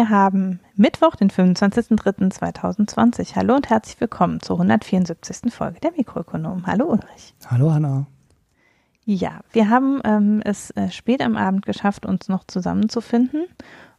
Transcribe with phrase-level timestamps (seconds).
[0.00, 3.36] Wir haben Mittwoch, den 25.03.2020.
[3.36, 5.52] Hallo und herzlich willkommen zur 174.
[5.52, 6.66] Folge der Mikroökonomen.
[6.66, 7.34] Hallo Ulrich.
[7.46, 8.06] Hallo Hanna.
[9.04, 13.44] Ja, wir haben ähm, es äh, spät am Abend geschafft, uns noch zusammenzufinden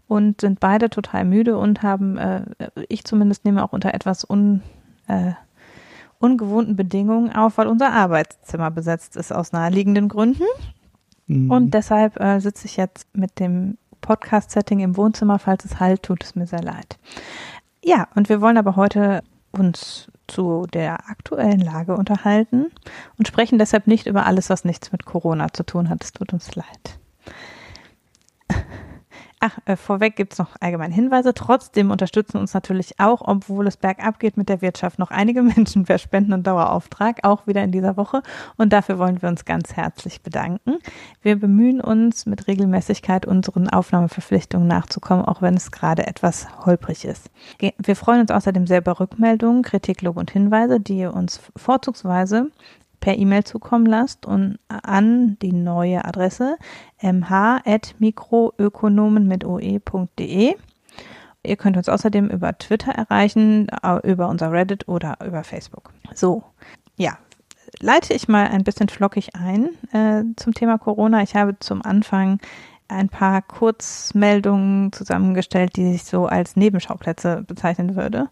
[0.08, 2.46] und sind beide total müde und haben, äh,
[2.90, 4.64] ich zumindest nehme auch unter etwas un,
[5.06, 5.34] äh,
[6.18, 10.46] ungewohnten Bedingungen auf, weil unser Arbeitszimmer besetzt ist aus naheliegenden Gründen.
[11.28, 11.52] Mhm.
[11.52, 15.40] Und deshalb äh, sitze ich jetzt mit dem Podcast-Setting im Wohnzimmer.
[15.40, 16.98] Falls es halt, tut es mir sehr leid.
[17.84, 22.68] Ja, und wir wollen aber heute uns zu der aktuellen Lage unterhalten
[23.18, 26.04] und sprechen deshalb nicht über alles, was nichts mit Corona zu tun hat.
[26.04, 27.01] Es tut uns leid.
[29.44, 31.34] Ach, äh, vorweg gibt es noch allgemeine Hinweise.
[31.34, 35.86] Trotzdem unterstützen uns natürlich auch, obwohl es bergab geht mit der Wirtschaft, noch einige Menschen
[35.86, 38.22] per Spenden- und Dauerauftrag, auch wieder in dieser Woche.
[38.58, 40.78] Und dafür wollen wir uns ganz herzlich bedanken.
[41.24, 47.32] Wir bemühen uns mit Regelmäßigkeit unseren Aufnahmeverpflichtungen nachzukommen, auch wenn es gerade etwas holprig ist.
[47.80, 52.52] Wir freuen uns außerdem sehr über Rückmeldungen, Kritik, Lob und Hinweise, die ihr uns vorzugsweise
[53.02, 56.56] per E-Mail zukommen lasst und an die neue Adresse
[57.02, 60.56] mh.mikroökonomen mit oe.de.
[61.44, 63.68] Ihr könnt uns außerdem über Twitter erreichen,
[64.04, 65.92] über unser Reddit oder über Facebook.
[66.14, 66.44] So,
[66.96, 67.18] ja,
[67.80, 71.24] leite ich mal ein bisschen flockig ein äh, zum Thema Corona.
[71.24, 72.38] Ich habe zum Anfang
[72.88, 78.30] ein paar Kurzmeldungen zusammengestellt, die ich so als Nebenschauplätze bezeichnen würde.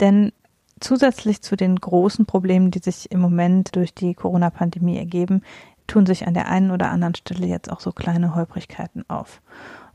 [0.00, 0.32] Denn
[0.80, 5.42] zusätzlich zu den großen Problemen, die sich im Moment durch die Corona-Pandemie ergeben,
[5.86, 9.40] tun sich an der einen oder anderen Stelle jetzt auch so kleine Holprigkeiten auf.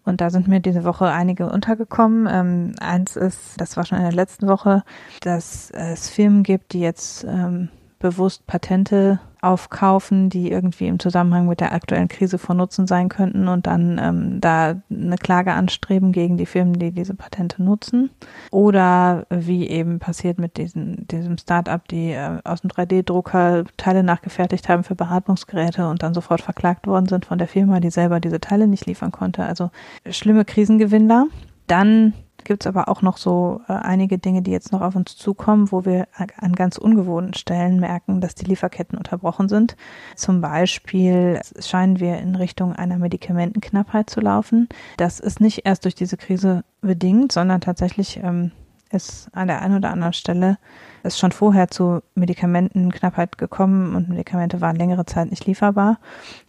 [0.04, 2.28] Und da sind mir diese Woche einige untergekommen.
[2.32, 4.84] Ähm, eins ist, das war schon in der letzten Woche,
[5.22, 11.60] dass es Firmen gibt, die jetzt ähm, bewusst Patente aufkaufen, die irgendwie im Zusammenhang mit
[11.60, 16.38] der aktuellen Krise von Nutzen sein könnten und dann ähm, da eine Klage anstreben gegen
[16.38, 18.10] die Firmen, die diese Patente nutzen.
[18.52, 24.68] Oder wie eben passiert mit diesen, diesem Start-up, die äh, aus dem 3D-Drucker Teile nachgefertigt
[24.68, 28.40] haben für Beatmungsgeräte und dann sofort verklagt worden sind von der Firma, die selber diese
[28.40, 29.46] Teile nicht liefern konnte.
[29.46, 29.70] Also
[30.10, 31.28] schlimme Krisengewinner.
[31.68, 32.14] Dann
[32.46, 35.72] gibt es aber auch noch so äh, einige Dinge, die jetzt noch auf uns zukommen,
[35.72, 36.08] wo wir
[36.38, 39.76] an ganz ungewohnten Stellen merken, dass die Lieferketten unterbrochen sind.
[40.16, 44.70] Zum Beispiel scheinen wir in Richtung einer Medikamentenknappheit zu laufen.
[44.98, 48.52] Das ist nicht erst durch diese Krise bedingt, sondern tatsächlich ähm,
[48.92, 50.58] ist an der einen oder anderen Stelle
[51.04, 56.00] ist schon vorher zu Medikamentenknappheit gekommen und Medikamente waren längere Zeit nicht lieferbar.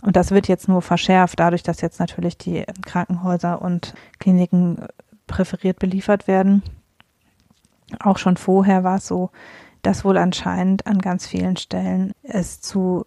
[0.02, 4.86] Und das wird jetzt nur verschärft, dadurch, dass jetzt natürlich die Krankenhäuser und Kliniken
[5.26, 6.62] präferiert beliefert werden.
[8.00, 9.30] Auch schon vorher war es so,
[9.82, 13.06] dass wohl anscheinend an ganz vielen Stellen es zu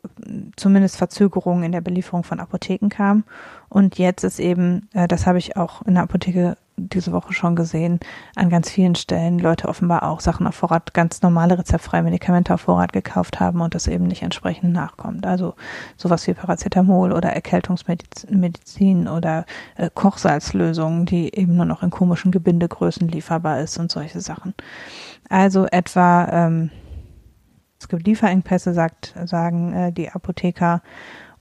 [0.55, 3.25] zumindest Verzögerungen in der Belieferung von Apotheken kam.
[3.67, 7.55] Und jetzt ist eben, äh, das habe ich auch in der Apotheke diese Woche schon
[7.55, 7.99] gesehen,
[8.35, 12.61] an ganz vielen Stellen Leute offenbar auch Sachen auf Vorrat, ganz normale rezeptfreie Medikamente auf
[12.61, 15.25] Vorrat gekauft haben und das eben nicht entsprechend nachkommt.
[15.25, 15.55] Also
[15.97, 19.45] sowas wie Paracetamol oder Erkältungsmedizin oder
[19.75, 24.53] äh, Kochsalzlösungen, die eben nur noch in komischen Gebindegrößen lieferbar ist und solche Sachen.
[25.29, 26.71] Also etwa ähm,
[27.79, 30.81] es gibt Lieferengpässe, sagt, sagen äh, die Apotheker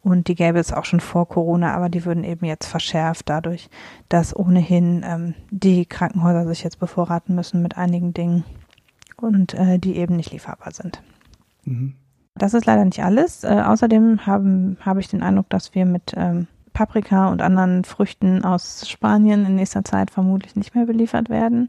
[0.03, 3.69] und die gäbe es auch schon vor Corona, aber die würden eben jetzt verschärft dadurch,
[4.09, 8.45] dass ohnehin ähm, die Krankenhäuser sich jetzt bevorraten müssen mit einigen Dingen
[9.17, 11.03] und äh, die eben nicht lieferbar sind.
[11.65, 11.95] Mhm.
[12.35, 13.43] Das ist leider nicht alles.
[13.43, 18.89] Äh, außerdem habe ich den Eindruck, dass wir mit ähm, Paprika und anderen Früchten aus
[18.89, 21.69] Spanien in nächster Zeit vermutlich nicht mehr beliefert werden.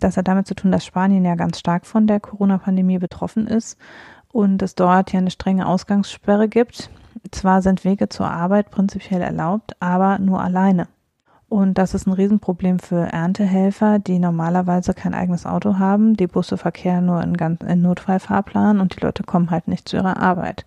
[0.00, 3.78] Das hat damit zu tun, dass Spanien ja ganz stark von der Corona-Pandemie betroffen ist
[4.30, 6.90] und es dort ja eine strenge Ausgangssperre gibt.
[7.30, 10.88] Zwar sind Wege zur Arbeit prinzipiell erlaubt, aber nur alleine.
[11.50, 16.16] Und das ist ein Riesenproblem für Erntehelfer, die normalerweise kein eigenes Auto haben.
[16.16, 19.96] Die Busse verkehren nur in, ganz, in Notfallfahrplan und die Leute kommen halt nicht zu
[19.96, 20.64] ihrer Arbeit.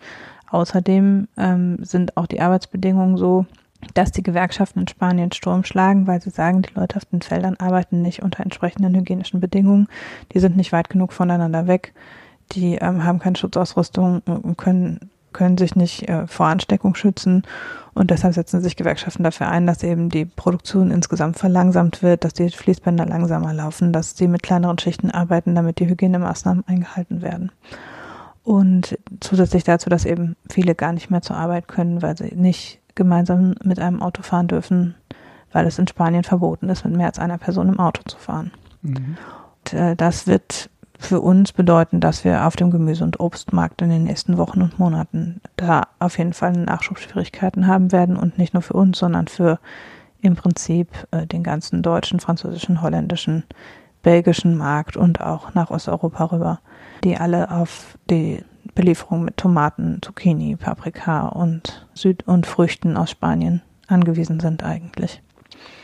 [0.52, 3.46] Außerdem ähm, sind auch die Arbeitsbedingungen so,
[3.94, 7.56] dass die Gewerkschaften in Spanien Sturm schlagen, weil sie sagen, die Leute auf den Feldern
[7.58, 9.88] arbeiten nicht unter entsprechenden hygienischen Bedingungen.
[10.34, 11.94] Die sind nicht weit genug voneinander weg.
[12.52, 17.44] Die ähm, haben keine Schutzausrüstung und können können sich nicht äh, vor Ansteckung schützen
[17.94, 22.34] und deshalb setzen sich Gewerkschaften dafür ein, dass eben die Produktion insgesamt verlangsamt wird, dass
[22.34, 27.52] die Fließbänder langsamer laufen, dass sie mit kleineren Schichten arbeiten, damit die Hygienemaßnahmen eingehalten werden.
[28.44, 32.80] Und zusätzlich dazu, dass eben viele gar nicht mehr zur Arbeit können, weil sie nicht
[32.96, 34.96] gemeinsam mit einem Auto fahren dürfen,
[35.52, 38.52] weil es in Spanien verboten ist, mit mehr als einer Person im Auto zu fahren.
[38.82, 39.18] Mhm.
[39.66, 40.70] Und, äh, das wird
[41.00, 44.80] für uns bedeuten, dass wir auf dem Gemüse- und Obstmarkt in den nächsten Wochen und
[44.80, 49.60] Monaten da auf jeden Fall Nachschubschwierigkeiten haben werden und nicht nur für uns, sondern für
[50.22, 53.44] im Prinzip äh, den ganzen deutschen, französischen, holländischen,
[54.02, 56.60] belgischen Markt und auch nach Osteuropa rüber,
[57.04, 58.44] die alle auf die
[58.76, 65.22] Belieferung mit Tomaten, Zucchini, Paprika und Süd- und Früchten aus Spanien angewiesen sind eigentlich.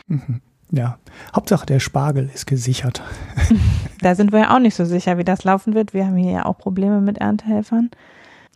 [0.06, 0.40] Mhm.
[0.72, 0.98] Ja,
[1.34, 3.02] Hauptsache der Spargel ist gesichert.
[4.00, 5.94] da sind wir ja auch nicht so sicher, wie das laufen wird.
[5.94, 7.90] Wir haben hier ja auch Probleme mit Erntehelfern.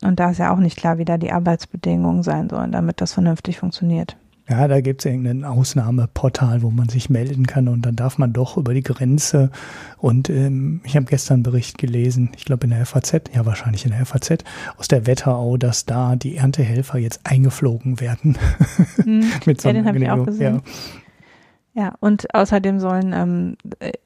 [0.03, 3.13] Und da ist ja auch nicht klar, wie da die Arbeitsbedingungen sein sollen, damit das
[3.13, 4.17] vernünftig funktioniert.
[4.49, 8.35] Ja, da gibt es irgendein Ausnahmeportal, wo man sich melden kann und dann darf man
[8.35, 9.51] doch über die Grenze.
[9.97, 13.87] Und ähm, ich habe gestern einen Bericht gelesen, ich glaube in der FAZ, ja wahrscheinlich
[13.87, 14.45] in der FAZ,
[14.77, 18.37] aus der Wetterau, dass da die Erntehelfer jetzt eingeflogen werden.
[19.03, 20.57] Hm, Mit so ja, den habe ich auch gesehen.
[20.57, 20.63] Ja.
[21.75, 23.57] Ja, und außerdem sollen, ähm,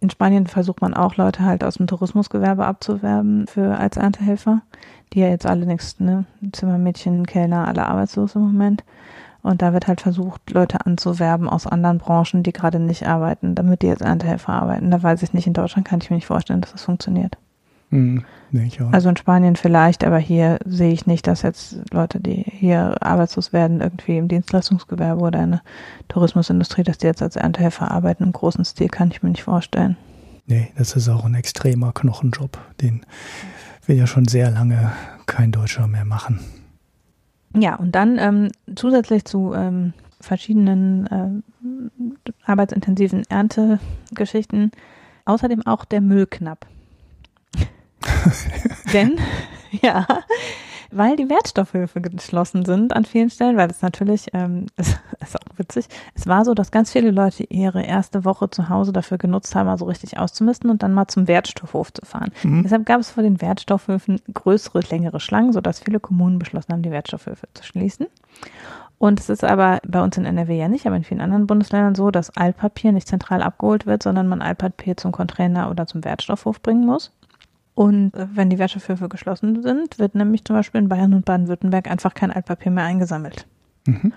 [0.00, 4.62] in Spanien versucht man auch Leute halt aus dem Tourismusgewerbe abzuwerben für als Erntehelfer,
[5.12, 8.85] die ja jetzt alle nichts, ne, Zimmermädchen, Kellner, alle arbeitslos im Moment.
[9.43, 13.82] Und da wird halt versucht, Leute anzuwerben aus anderen Branchen, die gerade nicht arbeiten, damit
[13.82, 14.91] die jetzt Erntehelfer arbeiten.
[14.91, 17.37] Da weiß ich nicht, in Deutschland kann ich mir nicht vorstellen, dass das funktioniert.
[17.90, 22.44] Hm, nee, also in Spanien vielleicht, aber hier sehe ich nicht, dass jetzt Leute, die
[22.46, 25.62] hier arbeitslos werden, irgendwie im Dienstleistungsgewerbe oder in der
[26.08, 29.96] Tourismusindustrie, dass die jetzt als Erntehelfer arbeiten im großen Stil, kann ich mir nicht vorstellen.
[30.46, 32.58] Nee, das ist auch ein extremer Knochenjob.
[32.81, 33.06] Den
[33.87, 34.93] will ja schon sehr lange
[35.26, 36.40] kein Deutscher mehr machen.
[37.56, 44.73] Ja, und dann ähm, zusätzlich zu ähm, verschiedenen äh, arbeitsintensiven Erntegeschichten
[45.25, 46.67] außerdem auch der Müll knapp.
[48.93, 49.19] Denn,
[49.70, 50.06] ja,
[50.91, 55.59] weil die Wertstoffhöfe geschlossen sind an vielen Stellen, weil es natürlich, ähm, ist, ist auch
[55.59, 59.55] witzig, es war so, dass ganz viele Leute ihre erste Woche zu Hause dafür genutzt
[59.55, 62.32] haben, mal so richtig auszumisten und dann mal zum Wertstoffhof zu fahren.
[62.43, 62.62] Mhm.
[62.62, 66.91] Deshalb gab es vor den Wertstoffhöfen größere, längere Schlangen, sodass viele Kommunen beschlossen haben, die
[66.91, 68.06] Wertstoffhöfe zu schließen.
[68.99, 71.94] Und es ist aber bei uns in NRW ja nicht, aber in vielen anderen Bundesländern
[71.94, 76.61] so, dass Altpapier nicht zentral abgeholt wird, sondern man Altpapier zum Container oder zum Wertstoffhof
[76.61, 77.12] bringen muss.
[77.78, 81.88] Und äh, wenn die Wertstoffhöfe geschlossen sind, wird nämlich zum Beispiel in Bayern und Baden-Württemberg
[81.88, 83.46] einfach kein Altpapier mehr eingesammelt.
[83.86, 84.12] Mhm.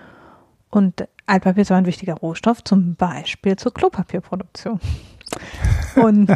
[0.70, 4.80] Und Altpapier ist aber ein wichtiger Rohstoff, zum Beispiel zur Klopapierproduktion.
[5.94, 6.28] Und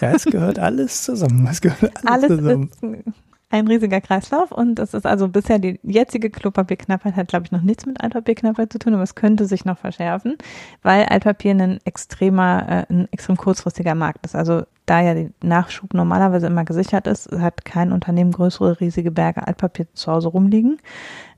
[0.00, 1.48] ja, es gehört alles zusammen.
[1.50, 2.70] Es gehört alles, alles zusammen.
[2.70, 3.04] Ist,
[3.48, 7.62] ein riesiger Kreislauf und es ist also bisher die jetzige Klopapierknappheit hat, glaube ich, noch
[7.62, 10.36] nichts mit Altpapierknappheit zu tun, aber es könnte sich noch verschärfen,
[10.82, 14.34] weil Altpapier ein extremer, äh, ein extrem kurzfristiger Markt ist.
[14.34, 19.46] Also da ja der Nachschub normalerweise immer gesichert ist, hat kein Unternehmen größere riesige Berge
[19.46, 20.78] Altpapier zu Hause rumliegen,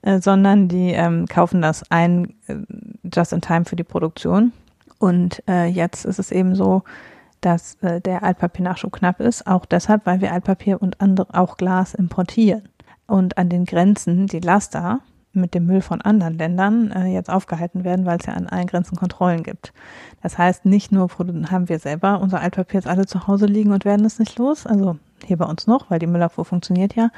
[0.00, 2.56] äh, sondern die ähm, kaufen das ein äh,
[3.14, 4.52] just in time für die Produktion.
[4.98, 6.82] Und äh, jetzt ist es eben so,
[7.40, 11.94] dass äh, der Altpapiernachschub knapp ist, auch deshalb, weil wir Altpapier und andere, auch Glas
[11.94, 12.68] importieren.
[13.06, 15.00] Und an den Grenzen die Laster
[15.32, 18.66] mit dem Müll von anderen Ländern äh, jetzt aufgehalten werden, weil es ja an allen
[18.66, 19.72] Grenzen Kontrollen gibt.
[20.22, 21.08] Das heißt, nicht nur
[21.50, 24.66] haben wir selber unser Altpapier jetzt alle zu Hause liegen und werden es nicht los,
[24.66, 27.10] also hier bei uns noch, weil die Müllabfuhr funktioniert ja,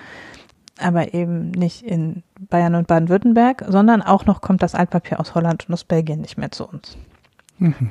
[0.78, 5.68] aber eben nicht in Bayern und Baden-Württemberg, sondern auch noch kommt das Altpapier aus Holland
[5.68, 6.96] und aus Belgien nicht mehr zu uns.
[7.58, 7.90] Mhm.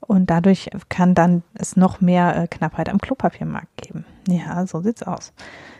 [0.00, 4.04] Und dadurch kann dann es noch mehr äh, Knappheit am Klopapiermarkt geben.
[4.28, 5.32] Ja, so sieht's aus.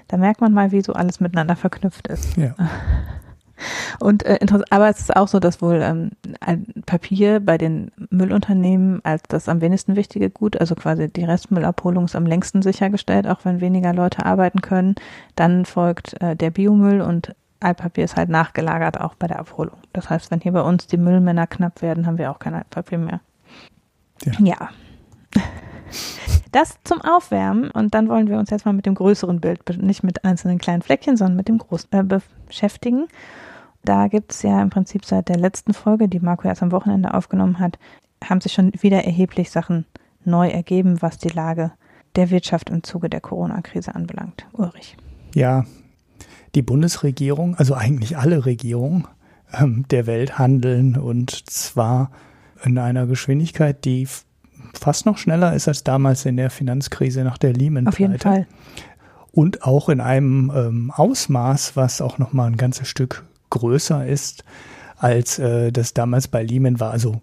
[0.08, 2.36] Da merkt man mal, wie so alles miteinander verknüpft ist.
[2.36, 2.54] Ja.
[3.98, 4.38] Und äh,
[4.70, 6.12] aber es ist auch so, dass wohl ähm,
[6.86, 12.16] Papier bei den Müllunternehmen als das am wenigsten wichtige Gut, also quasi die Restmüllabholung ist
[12.16, 14.94] am längsten sichergestellt, auch wenn weniger Leute arbeiten können.
[15.36, 19.76] Dann folgt äh, der Biomüll und Altpapier ist halt nachgelagert auch bei der Abholung.
[19.92, 22.98] Das heißt, wenn hier bei uns die Müllmänner knapp werden, haben wir auch kein Altpapier
[22.98, 23.20] mehr.
[24.24, 24.32] Ja.
[24.38, 24.68] ja.
[26.52, 30.02] Das zum Aufwärmen und dann wollen wir uns jetzt mal mit dem größeren Bild, nicht
[30.02, 33.06] mit einzelnen kleinen Fleckchen, sondern mit dem großen äh, beschäftigen.
[33.84, 37.14] Da gibt es ja im Prinzip seit der letzten Folge, die Marco erst am Wochenende
[37.14, 37.78] aufgenommen hat,
[38.22, 39.86] haben sich schon wieder erheblich Sachen
[40.24, 41.72] neu ergeben, was die Lage
[42.16, 44.46] der Wirtschaft im Zuge der Corona-Krise anbelangt.
[44.52, 44.96] Ulrich.
[45.34, 45.64] Ja,
[46.54, 49.06] die Bundesregierung, also eigentlich alle Regierungen
[49.52, 52.10] ähm, der Welt handeln und zwar
[52.64, 54.06] in einer Geschwindigkeit, die
[54.74, 57.84] fast noch schneller ist als damals in der Finanzkrise nach der Lehman.
[57.84, 57.88] -Pleite.
[57.88, 58.46] Auf jeden Fall.
[59.32, 64.44] Und auch in einem ähm, Ausmaß, was auch noch mal ein ganzes Stück größer ist,
[64.96, 66.90] als äh, das damals bei Lehman war.
[66.90, 67.20] Also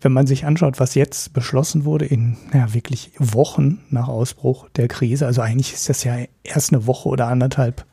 [0.00, 4.88] wenn man sich anschaut, was jetzt beschlossen wurde in ja, wirklich Wochen nach Ausbruch der
[4.88, 7.86] Krise, also eigentlich ist das ja erst eine Woche oder anderthalb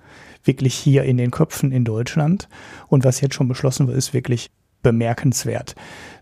[0.44, 2.48] wirklich hier in den Köpfen in Deutschland.
[2.88, 4.50] Und was jetzt schon beschlossen wird, ist wirklich
[4.82, 5.76] bemerkenswert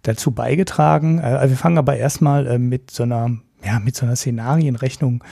[0.04, 1.20] dazu beigetragen.
[1.20, 5.24] Äh, also wir fangen aber erstmal äh, mit so einer, ja, mit so einer Szenarienrechnung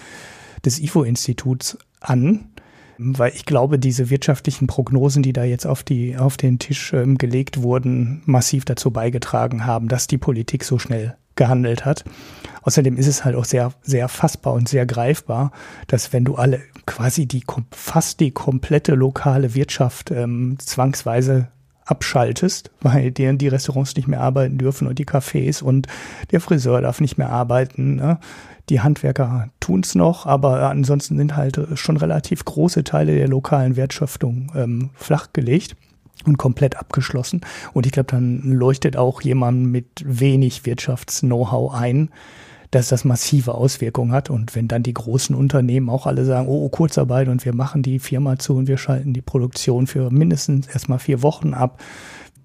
[0.63, 2.49] des IFO-Instituts an.
[2.97, 7.17] Weil ich glaube, diese wirtschaftlichen Prognosen, die da jetzt auf, die, auf den Tisch ähm,
[7.17, 12.05] gelegt wurden, massiv dazu beigetragen haben, dass die Politik so schnell gehandelt hat.
[12.61, 15.51] Außerdem ist es halt auch sehr, sehr fassbar und sehr greifbar,
[15.87, 21.49] dass wenn du alle quasi die fast die komplette lokale Wirtschaft ähm, zwangsweise
[21.85, 25.87] abschaltest, weil deren die Restaurants nicht mehr arbeiten dürfen und die Cafés und
[26.31, 27.95] der Friseur darf nicht mehr arbeiten.
[27.95, 28.19] Ne?
[28.69, 34.51] Die Handwerker tun's noch, aber ansonsten sind halt schon relativ große Teile der lokalen Wertschöpfung
[34.55, 35.75] ähm, flachgelegt
[36.25, 37.41] und komplett abgeschlossen.
[37.73, 42.09] Und ich glaube, dann leuchtet auch jemand mit wenig Wirtschafts-Know-how ein,
[42.75, 44.29] dass das massive Auswirkungen hat.
[44.29, 47.83] Und wenn dann die großen Unternehmen auch alle sagen, oh, oh, Kurzarbeit und wir machen
[47.83, 51.81] die Firma zu und wir schalten die Produktion für mindestens erstmal vier Wochen ab,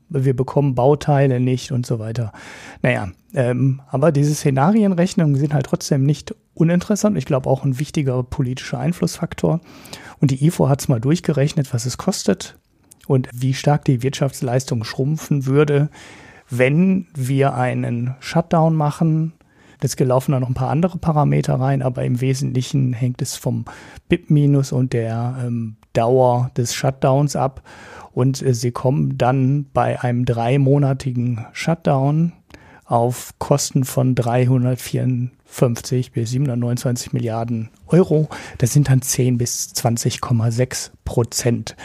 [0.09, 2.33] wir bekommen Bauteile nicht und so weiter.
[2.81, 7.19] Naja, ähm, aber diese Szenarienrechnungen sind halt trotzdem nicht uninteressant.
[7.19, 9.61] Ich glaube auch ein wichtiger politischer Einflussfaktor.
[10.21, 12.57] Und die IFO hat es mal durchgerechnet, was es kostet
[13.09, 15.91] und wie stark die Wirtschaftsleistung schrumpfen würde,
[16.49, 19.33] wenn wir einen Shutdown machen
[19.83, 23.65] Jetzt gelaufen da noch ein paar andere Parameter rein, aber im Wesentlichen hängt es vom
[24.09, 27.63] BIP-Minus und der ähm, Dauer des Shutdowns ab.
[28.13, 32.33] Und äh, sie kommen dann bei einem dreimonatigen Shutdown
[32.85, 38.29] auf Kosten von 354 bis 729 Milliarden Euro.
[38.59, 41.77] Das sind dann 10 bis 20,6 Prozent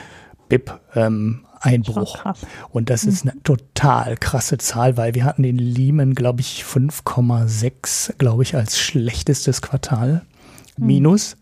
[0.50, 2.24] BIP ähm, Einbruch.
[2.70, 8.18] Und das ist eine total krasse Zahl, weil wir hatten den Lehman, glaube ich, 5,6,
[8.18, 10.22] glaube ich, als schlechtestes Quartal.
[10.78, 10.86] Hm.
[10.86, 11.38] Minus.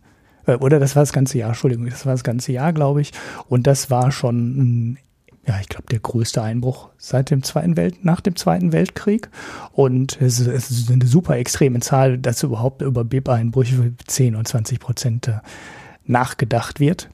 [0.45, 3.11] Äh, oder das war das ganze Jahr, Entschuldigung, das war das ganze Jahr, glaube ich.
[3.49, 4.97] Und das war schon
[5.45, 9.29] ja, ich glaube, der größte Einbruch seit dem Zweiten Welt, nach dem Zweiten Weltkrieg.
[9.73, 14.47] Und es ist, es ist eine super extreme Zahl, dass überhaupt über BIP-Einbrüche 10 und
[14.47, 15.39] 20 Prozent äh,
[16.05, 17.09] nachgedacht wird.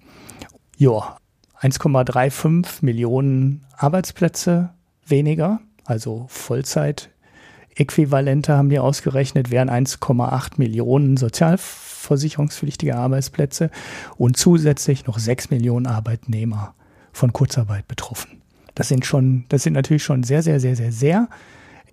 [0.78, 1.18] Ja,
[1.62, 4.70] 1,35 Millionen Arbeitsplätze
[5.06, 13.72] weniger, also Vollzeit-Äquivalente haben die ausgerechnet, wären 1,8 Millionen sozialversicherungspflichtige Arbeitsplätze
[14.18, 16.76] und zusätzlich noch 6 Millionen Arbeitnehmer
[17.12, 18.42] von Kurzarbeit betroffen.
[18.76, 21.28] Das sind schon, das sind natürlich schon sehr, sehr, sehr, sehr, sehr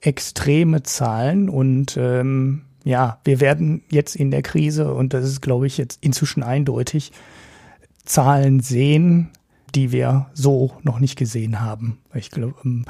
[0.00, 5.66] extreme Zahlen und ähm, ja, wir werden jetzt in der Krise, und das ist, glaube
[5.66, 7.10] ich, jetzt inzwischen eindeutig,
[8.04, 9.30] Zahlen sehen,
[9.76, 11.98] die wir so noch nicht gesehen haben.
[12.14, 12.86] Ich glaube, ähm,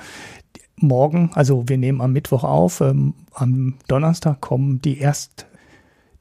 [0.76, 5.46] morgen, also wir nehmen am Mittwoch auf, ähm, am Donnerstag kommen die erst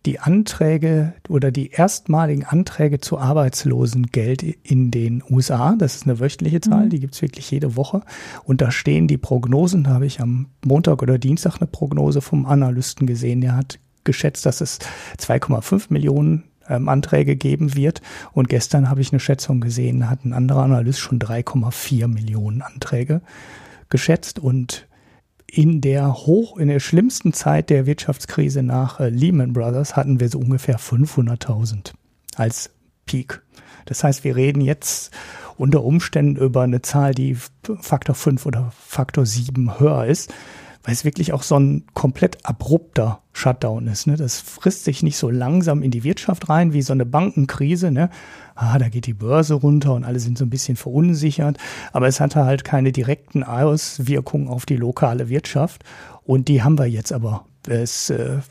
[0.06, 5.76] die Anträge oder die erstmaligen Anträge zu Arbeitslosengeld in den USA.
[5.78, 6.90] Das ist eine wöchentliche Zahl, mhm.
[6.90, 8.02] die gibt's wirklich jede Woche.
[8.44, 12.46] Und da stehen die Prognosen, da habe ich am Montag oder Dienstag eine Prognose vom
[12.46, 14.80] Analysten gesehen, der hat geschätzt, dass es
[15.18, 18.02] 2,5 Millionen ähm, Anträge geben wird.
[18.34, 23.22] Und gestern habe ich eine Schätzung gesehen, hat ein anderer Analyst schon 3,4 Millionen Anträge
[23.90, 24.88] geschätzt und
[25.48, 30.30] in der hoch, in der schlimmsten Zeit der Wirtschaftskrise nach äh, Lehman Brothers hatten wir
[30.30, 31.94] so ungefähr 500.000
[32.36, 32.72] als
[33.06, 33.42] Peak.
[33.86, 35.12] Das heißt, wir reden jetzt
[35.58, 37.38] unter Umständen über eine Zahl, die
[37.80, 40.34] Faktor 5 oder Faktor 7 höher ist
[40.86, 44.06] weil es wirklich auch so ein komplett abrupter Shutdown ist.
[44.06, 44.18] Ne?
[44.18, 47.90] Das frisst sich nicht so langsam in die Wirtschaft rein wie so eine Bankenkrise.
[47.90, 48.12] Ne?
[48.54, 51.58] Ah, da geht die Börse runter und alle sind so ein bisschen verunsichert.
[51.92, 55.84] Aber es hatte halt keine direkten Auswirkungen auf die lokale Wirtschaft.
[56.24, 57.46] Und die haben wir jetzt aber.
[57.68, 58.42] Es äh,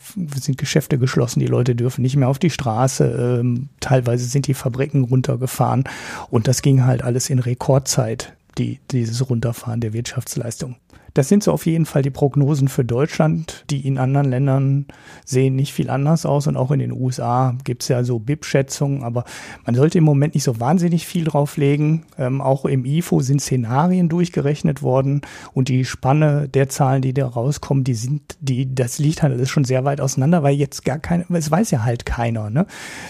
[0.40, 3.38] sind Geschäfte geschlossen, die Leute dürfen nicht mehr auf die Straße.
[3.40, 5.84] Ähm, teilweise sind die Fabriken runtergefahren.
[6.30, 10.74] Und das ging halt alles in Rekordzeit, die, dieses Runterfahren der Wirtschaftsleistung.
[11.14, 13.64] Das sind so auf jeden Fall die Prognosen für Deutschland.
[13.70, 14.86] Die in anderen Ländern
[15.24, 19.04] sehen nicht viel anders aus und auch in den USA gibt es ja so BIP-Schätzungen,
[19.04, 19.24] aber
[19.64, 22.04] man sollte im Moment nicht so wahnsinnig viel drauflegen.
[22.18, 27.28] Ähm, auch im IFO sind Szenarien durchgerechnet worden und die Spanne der Zahlen, die da
[27.28, 30.98] rauskommen, die sind, die, das liegt halt alles schon sehr weit auseinander, weil jetzt gar
[30.98, 32.66] keine, es weiß ja halt keiner, ne?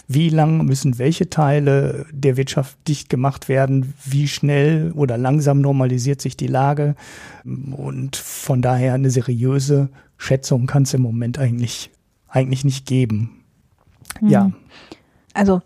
[0.09, 3.95] Wie lang müssen welche Teile der Wirtschaft dicht gemacht werden?
[4.05, 6.97] Wie schnell oder langsam normalisiert sich die Lage?
[8.17, 11.91] Von daher eine seriöse Schätzung kann es im Moment eigentlich,
[12.29, 13.45] eigentlich nicht geben.
[14.21, 14.29] Mhm.
[14.29, 14.51] Ja.
[15.35, 15.63] Also,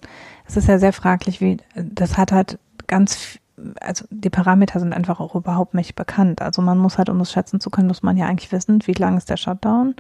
[0.47, 3.39] es ist ja sehr fraglich, wie, das hat halt ganz,
[3.81, 6.41] also die Parameter sind einfach auch überhaupt nicht bekannt.
[6.41, 8.93] Also man muss halt, um es schätzen zu können, muss man ja eigentlich wissen, wie
[8.93, 9.95] lang ist der Shutdown,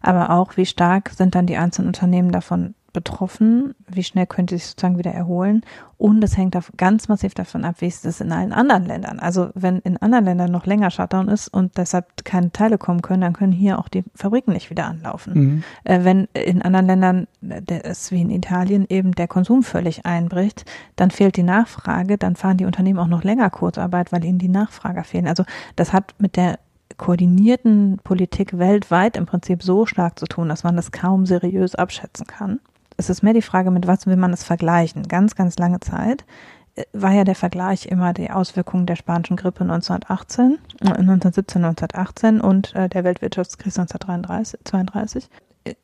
[0.00, 4.66] aber auch wie stark sind dann die einzelnen Unternehmen davon betroffen, wie schnell könnte sich
[4.66, 5.62] sozusagen wieder erholen.
[5.98, 9.18] Und es hängt ganz massiv davon ab, wie ist es in allen anderen Ländern.
[9.18, 13.20] Also wenn in anderen Ländern noch länger Shutdown ist und deshalb keine Teile kommen können,
[13.20, 15.34] dann können hier auch die Fabriken nicht wieder anlaufen.
[15.34, 15.62] Mhm.
[15.84, 17.26] Äh, wenn in anderen Ländern,
[17.66, 20.64] es wie in Italien eben der Konsum völlig einbricht,
[20.96, 24.48] dann fehlt die Nachfrage, dann fahren die Unternehmen auch noch länger Kurzarbeit, weil ihnen die
[24.48, 25.26] Nachfrager fehlen.
[25.26, 25.44] Also
[25.76, 26.58] das hat mit der
[26.96, 32.26] koordinierten Politik weltweit im Prinzip so stark zu tun, dass man das kaum seriös abschätzen
[32.26, 32.60] kann.
[32.98, 35.04] Es ist mehr die Frage, mit was will man es vergleichen.
[35.04, 36.26] Ganz, ganz lange Zeit
[36.74, 42.74] äh, war ja der Vergleich immer die Auswirkungen der spanischen Grippe 1918, 1917, 1918 und
[42.74, 45.30] äh, der Weltwirtschaftskrise 1932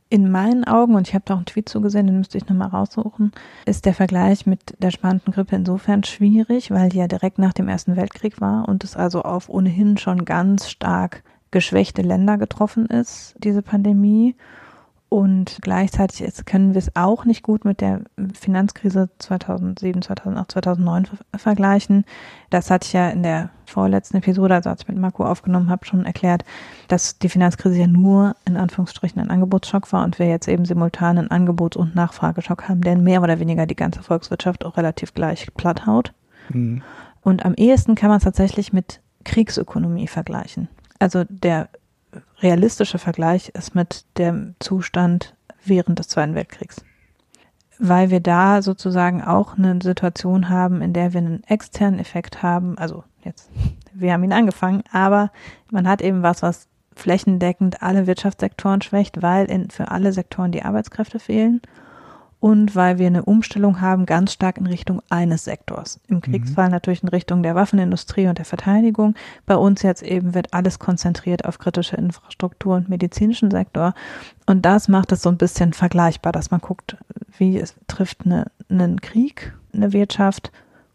[0.09, 2.69] in meinen Augen, und ich habe da auch einen Tweet zugesehen, den müsste ich nochmal
[2.69, 3.33] raussuchen,
[3.67, 7.69] ist der Vergleich mit der spanischen Grippe insofern schwierig, weil die ja direkt nach dem
[7.69, 13.35] Ersten Weltkrieg war und es also auf ohnehin schon ganz stark geschwächte Länder getroffen ist,
[13.39, 14.35] diese Pandemie.
[15.15, 18.01] Und gleichzeitig ist, können wir es auch nicht gut mit der
[18.37, 22.05] Finanzkrise 2007, 2008, 2009 vergleichen.
[22.51, 25.87] Das hatte ich ja in der vorletzten Episode, also als ich mit Marco aufgenommen habe,
[25.87, 26.45] schon erklärt,
[26.89, 31.17] dass die Finanzkrise ja nur in Anführungsstrichen ein Angebotsschock war und wir jetzt eben simultan
[31.17, 35.47] einen Angebots- und Nachfrageschock haben, der mehr oder weniger die ganze Volkswirtschaft auch relativ gleich
[35.55, 36.13] platt haut.
[36.49, 36.83] Mhm.
[37.21, 40.67] Und am ehesten kann man es tatsächlich mit Kriegsökonomie vergleichen.
[40.99, 41.69] Also der
[42.45, 45.35] realistische Vergleich ist mit dem Zustand
[45.65, 46.85] während des Zweiten Weltkriegs.
[47.79, 52.79] Weil wir da sozusagen auch eine Situation haben, in der wir einen externen Effekt haben.
[52.79, 53.51] Also jetzt,
[53.93, 55.33] wir haben ihn angefangen, aber
[55.71, 60.63] man hat eben was, was flächendeckend alle Wirtschaftssektoren schwächt, weil in, für alle Sektoren die
[60.63, 61.61] Arbeitskräfte fehlen
[62.45, 65.99] und weil wir eine Umstellung haben ganz stark in Richtung eines Sektors.
[66.09, 66.21] Im mhm.
[66.21, 66.73] Kriegsfall mhm.
[66.73, 69.15] natürlich in Richtung der Waffenindustrie und der Verteidigung.
[69.47, 73.95] Bei uns jetzt eben wird alles konzentriert auf kritische Infrastruktur und medizinischen Sektor.
[74.45, 76.99] Und das macht es so ein bisschen vergleichbar, dass man guckt,
[77.39, 80.53] wie es trifft eine, einen Krieg eine Wirtschaft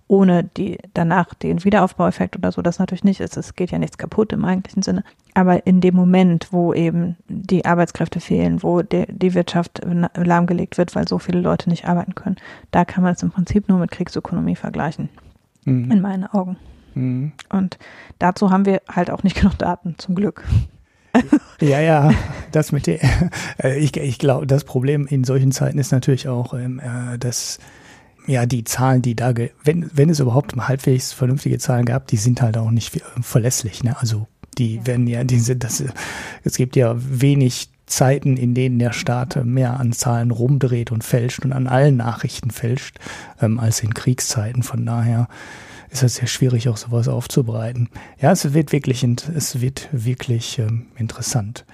[0.10, 3.38] ohne die danach den Wiederaufbaueffekt oder so, das natürlich nicht ist.
[3.38, 5.04] Es geht ja nichts kaputt im eigentlichen Sinne.
[5.36, 9.82] Aber in dem Moment, wo eben die Arbeitskräfte fehlen, wo die, die Wirtschaft
[10.16, 12.38] lahmgelegt wird, weil so viele Leute nicht arbeiten können,
[12.72, 15.10] da kann man es im Prinzip nur mit Kriegsökonomie vergleichen.
[15.66, 15.92] Mhm.
[15.92, 16.58] In meinen Augen.
[16.96, 17.34] Mhm.
[17.50, 17.78] Und
[18.18, 20.44] dazu haben wir halt auch nicht genug Daten, zum Glück.
[21.62, 22.12] ja, ja,
[22.52, 23.00] das mit der,
[23.64, 27.60] äh, ich, ich glaube, das Problem in solchen Zeiten ist natürlich auch, ähm, äh, dass
[28.30, 32.42] ja, die Zahlen, die da, wenn, wenn es überhaupt halbwegs vernünftige Zahlen gab, die sind
[32.42, 33.84] halt auch nicht verlässlich.
[33.84, 33.98] Ne?
[34.00, 34.88] Also die ja.
[34.88, 35.84] werden ja, die sind, das,
[36.44, 41.44] es gibt ja wenig Zeiten, in denen der Staat mehr an Zahlen rumdreht und fälscht
[41.44, 43.00] und an allen Nachrichten fälscht,
[43.42, 44.62] ähm, als in Kriegszeiten.
[44.62, 45.28] Von daher
[45.90, 47.90] ist es sehr schwierig, auch sowas aufzubereiten.
[48.22, 51.66] Ja, es wird wirklich, es wird wirklich ähm, interessant.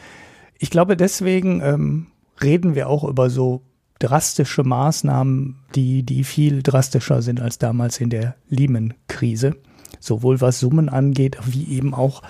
[0.57, 2.07] Ich glaube, deswegen ähm,
[2.41, 3.61] reden wir auch über so
[3.99, 9.55] drastische Maßnahmen, die, die viel drastischer sind als damals in der Lehman-Krise.
[9.99, 12.21] Sowohl was Summen angeht, wie eben auch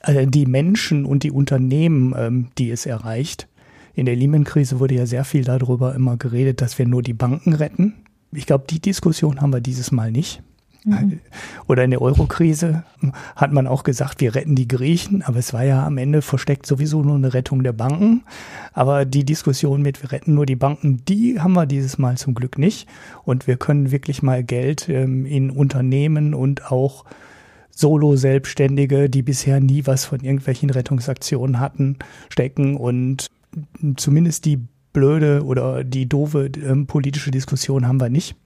[0.00, 3.48] äh, die Menschen und die Unternehmen, ähm, die es erreicht.
[3.94, 7.52] In der Lehman-Krise wurde ja sehr viel darüber immer geredet, dass wir nur die Banken
[7.52, 7.94] retten.
[8.32, 10.42] Ich glaube, die Diskussion haben wir dieses Mal nicht.
[10.84, 11.20] Mhm.
[11.66, 12.84] Oder in der Eurokrise
[13.36, 16.66] hat man auch gesagt, wir retten die Griechen, aber es war ja am Ende versteckt
[16.66, 18.22] sowieso nur eine Rettung der Banken.
[18.72, 22.34] Aber die Diskussion mit, wir retten nur die Banken, die haben wir dieses Mal zum
[22.34, 22.88] Glück nicht.
[23.24, 27.04] Und wir können wirklich mal Geld ähm, in Unternehmen und auch
[27.70, 31.96] Solo-Selbstständige, die bisher nie was von irgendwelchen Rettungsaktionen hatten,
[32.28, 33.26] stecken und
[33.96, 34.60] zumindest die
[34.92, 38.36] blöde oder die doofe ähm, politische Diskussion haben wir nicht.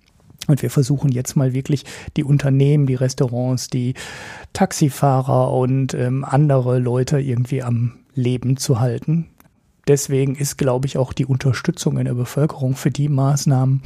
[0.47, 1.85] Und wir versuchen jetzt mal wirklich
[2.17, 3.95] die Unternehmen, die Restaurants, die
[4.53, 9.27] Taxifahrer und ähm, andere Leute irgendwie am Leben zu halten.
[9.87, 13.83] Deswegen ist, glaube ich, auch die Unterstützung in der Bevölkerung für die Maßnahmen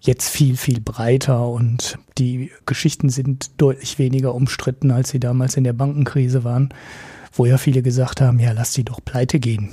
[0.00, 5.64] jetzt viel, viel breiter und die Geschichten sind deutlich weniger umstritten, als sie damals in
[5.64, 6.70] der Bankenkrise waren,
[7.32, 9.70] wo ja viele gesagt haben, ja, lass die doch pleite gehen.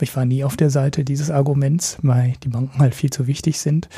[0.00, 3.58] Ich war nie auf der Seite dieses Arguments, weil die Banken halt viel zu wichtig
[3.60, 3.88] sind.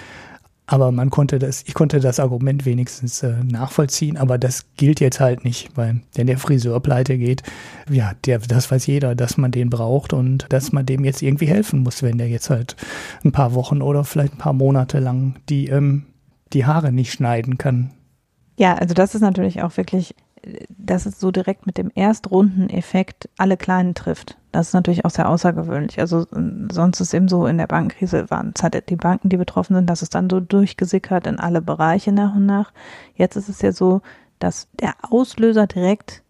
[0.67, 5.21] Aber man konnte das, ich konnte das Argument wenigstens äh, nachvollziehen, aber das gilt jetzt
[5.21, 7.43] halt nicht, weil wenn der Friseur pleite geht,
[7.91, 11.47] ja, der, das weiß jeder, dass man den braucht und dass man dem jetzt irgendwie
[11.47, 12.77] helfen muss, wenn der jetzt halt
[13.25, 16.07] ein paar Wochen oder vielleicht ein paar Monate lang die, ähm,
[16.55, 17.91] die Haare nicht schneiden kann.
[18.57, 20.15] Ja, also das ist natürlich auch wirklich
[20.69, 24.37] dass es so direkt mit dem Erstrundeneffekt alle Kleinen trifft.
[24.55, 25.99] Das ist natürlich auch sehr außergewöhnlich.
[25.99, 26.29] Also
[26.71, 29.91] sonst ist eben so, in der Bankenkrise waren es halt die Banken, die betroffen sind,
[29.91, 32.73] dass es dann so durchgesickert in alle Bereiche nach und nach.
[33.17, 34.01] Jetzt ist es ja so,
[34.39, 36.23] dass der Auslöser direkt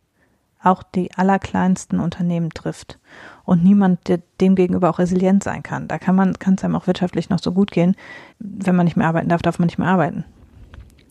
[0.62, 2.98] auch die allerkleinsten Unternehmen trifft.
[3.44, 5.86] und niemand, der dem gegenüber auch resilient sein kann.
[5.86, 7.94] Da kann man, kann es einem auch wirtschaftlich noch so gut gehen.
[8.38, 10.24] Wenn man nicht mehr arbeiten darf, darf man nicht mehr arbeiten.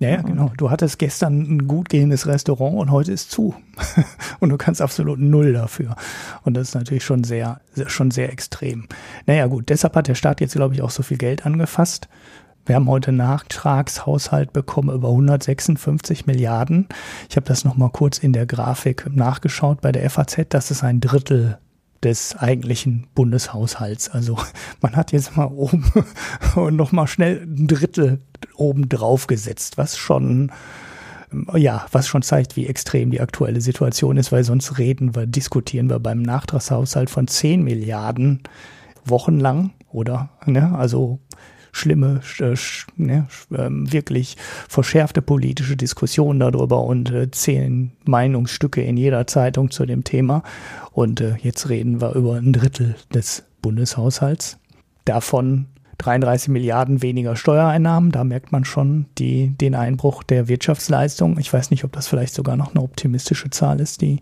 [0.04, 0.52] Ja, ja, genau.
[0.58, 3.56] Du hattest gestern ein gut gehendes Restaurant und heute ist zu.
[4.42, 5.96] und du kannst absolut null dafür.
[6.44, 8.89] Und das ist natürlich schon sehr, schon sehr extrem.
[9.28, 9.70] Naja, gut.
[9.70, 12.10] Deshalb hat der Staat jetzt, glaube ich, auch so viel Geld angefasst.
[12.66, 16.89] Wir haben heute Nachtragshaushalt bekommen über 156 Milliarden.
[17.30, 20.48] Ich habe das nochmal kurz in der Grafik nachgeschaut bei der FAZ.
[20.50, 21.60] Das ist ein Drittel
[22.04, 24.10] des eigentlichen Bundeshaushalts.
[24.10, 24.38] Also
[24.82, 25.86] man hat jetzt mal oben
[26.56, 28.20] und noch mal schnell ein Drittel
[28.56, 30.52] oben drauf gesetzt, was schon
[31.56, 35.90] ja, was schon zeigt, wie extrem die aktuelle Situation ist, weil sonst reden wir, diskutieren
[35.90, 38.44] wir beim Nachtragshaushalt von 10 Milliarden
[39.04, 40.30] wochenlang, oder?
[40.46, 40.76] Ne?
[40.78, 41.20] Also
[41.72, 42.56] schlimme, äh,
[42.96, 44.38] ne, ähm, wirklich
[44.70, 50.44] verschärfte politische Diskussionen darüber und äh, zehn Meinungsstücke in jeder Zeitung zu dem Thema.
[50.92, 54.60] Und äh, jetzt reden wir über ein Drittel des Bundeshaushalts.
[55.06, 55.66] Davon
[56.00, 58.12] 33 Milliarden weniger Steuereinnahmen.
[58.12, 61.38] Da merkt man schon die, den Einbruch der Wirtschaftsleistung.
[61.40, 64.20] Ich weiß nicht, ob das vielleicht sogar noch eine optimistische Zahl ist, die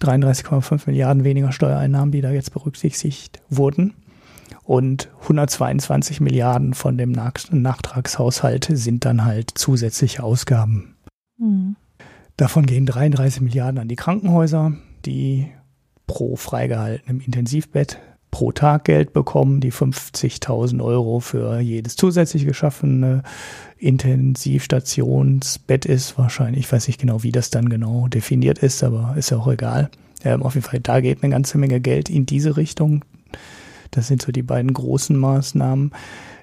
[0.00, 3.94] 33,5 Milliarden weniger Steuereinnahmen, die da jetzt berücksichtigt wurden
[4.68, 10.94] und 122 Milliarden von dem Nachtragshaushalt sind dann halt zusätzliche Ausgaben.
[11.38, 11.76] Mhm.
[12.36, 14.74] Davon gehen 33 Milliarden an die Krankenhäuser,
[15.06, 15.48] die
[16.06, 17.98] pro freigehaltenem Intensivbett
[18.30, 23.22] pro Tag Geld bekommen, die 50.000 Euro für jedes zusätzlich geschaffene
[23.78, 29.30] Intensivstationsbett ist wahrscheinlich, ich weiß nicht genau, wie das dann genau definiert ist, aber ist
[29.30, 29.90] ja auch egal.
[30.24, 33.04] Ähm, auf jeden Fall, da geht eine ganze Menge Geld in diese Richtung.
[33.90, 35.92] Das sind so die beiden großen Maßnahmen.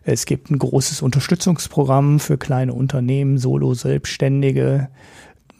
[0.03, 4.89] Es gibt ein großes Unterstützungsprogramm für kleine Unternehmen, Solo-Selbstständige,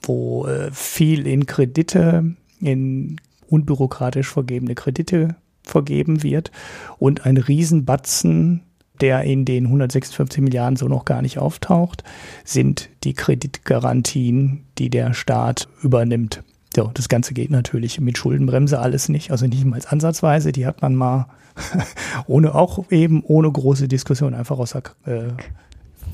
[0.02, 6.52] wo äh, viel in Kredite, in unbürokratisch vergebene Kredite vergeben wird
[6.98, 8.62] und ein Riesenbatzen,
[9.02, 12.04] der in den 156 Milliarden so noch gar nicht auftaucht,
[12.44, 16.44] sind die Kreditgarantien, die der Staat übernimmt.
[16.76, 20.52] So, das Ganze geht natürlich mit Schuldenbremse alles nicht, also nicht mal ansatzweise.
[20.52, 21.28] Die hat man mal
[22.28, 25.32] ohne auch eben ohne große Diskussion einfach aus der äh,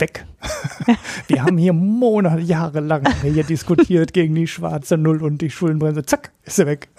[0.01, 0.25] weg.
[1.27, 6.03] Wir haben hier Monate, Jahre lang hier diskutiert gegen die schwarze Null und die Schuldenbremse.
[6.05, 6.89] Zack, ist sie weg.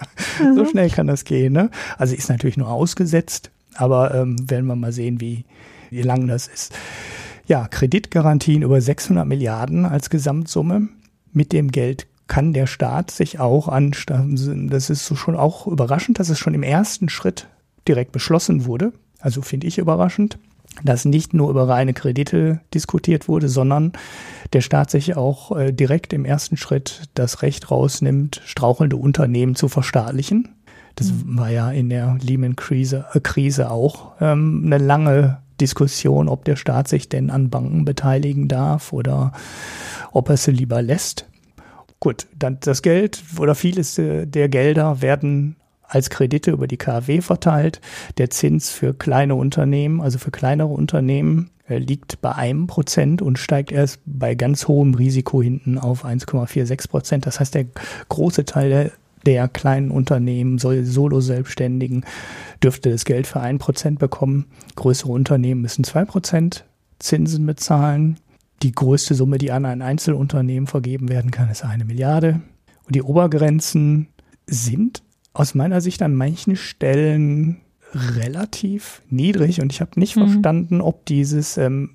[0.41, 0.55] Mhm.
[0.55, 1.53] So schnell kann das gehen.
[1.53, 1.69] Ne?
[1.97, 5.45] Also ist natürlich nur ausgesetzt, aber ähm, werden wir mal sehen, wie,
[5.91, 6.73] wie lang das ist.
[7.45, 10.87] Ja, Kreditgarantien über 600 Milliarden als Gesamtsumme.
[11.33, 13.91] Mit dem Geld kann der Staat sich auch an,
[14.69, 17.47] das ist so schon auch überraschend, dass es schon im ersten Schritt
[17.87, 18.93] direkt beschlossen wurde.
[19.19, 20.37] Also finde ich überraschend,
[20.83, 23.93] dass nicht nur über reine Kredite diskutiert wurde, sondern
[24.53, 29.67] der Staat sich auch äh, direkt im ersten Schritt das Recht rausnimmt, strauchelnde Unternehmen zu
[29.67, 30.49] verstaatlichen.
[30.95, 31.37] Das mhm.
[31.37, 36.87] war ja in der Lehman-Krise äh, Krise auch ähm, eine lange Diskussion, ob der Staat
[36.87, 39.31] sich denn an Banken beteiligen darf oder
[40.11, 41.27] ob er sie lieber lässt.
[41.99, 45.55] Gut, dann das Geld oder vieles äh, der Gelder werden
[45.93, 47.81] als Kredite über die KfW verteilt.
[48.17, 53.37] Der Zins für kleine Unternehmen, also für kleinere Unternehmen, äh, liegt bei einem Prozent und
[53.37, 57.25] steigt erst bei ganz hohem Risiko hinten auf 1,46 Prozent.
[57.25, 57.65] Das heißt, der
[58.09, 58.91] große Teil der,
[59.25, 62.05] der kleinen Unternehmen, Solo-Selbstständigen,
[62.61, 64.45] dürfte das Geld für ein Prozent bekommen.
[64.75, 66.65] Größere Unternehmen müssen zwei Prozent
[66.99, 68.17] Zinsen bezahlen.
[68.63, 72.41] Die größte Summe, die an ein Einzelunternehmen vergeben werden kann, ist eine Milliarde.
[72.85, 74.07] Und die Obergrenzen
[74.45, 75.03] sind
[75.33, 77.61] aus meiner Sicht an manchen Stellen
[77.93, 80.29] relativ niedrig und ich habe nicht mhm.
[80.29, 81.91] verstanden, ob dieses, ähm,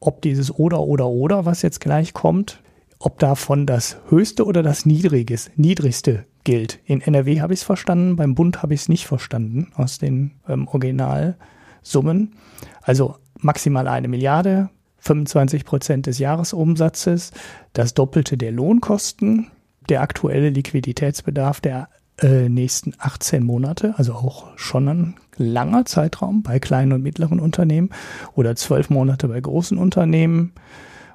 [0.00, 2.62] ob dieses oder oder oder, was jetzt gleich kommt,
[2.98, 6.80] ob davon das höchste oder das niedriges, niedrigste gilt.
[6.84, 10.32] In NRW habe ich es verstanden, beim Bund habe ich es nicht verstanden aus den
[10.48, 12.34] ähm, Originalsummen.
[12.82, 17.32] Also maximal eine Milliarde, 25 Prozent des Jahresumsatzes,
[17.72, 19.48] das Doppelte der Lohnkosten,
[19.88, 21.88] der aktuelle Liquiditätsbedarf der
[22.20, 27.90] äh, nächsten 18 Monate, also auch schon ein langer Zeitraum bei kleinen und mittleren Unternehmen
[28.34, 30.52] oder zwölf Monate bei großen Unternehmen,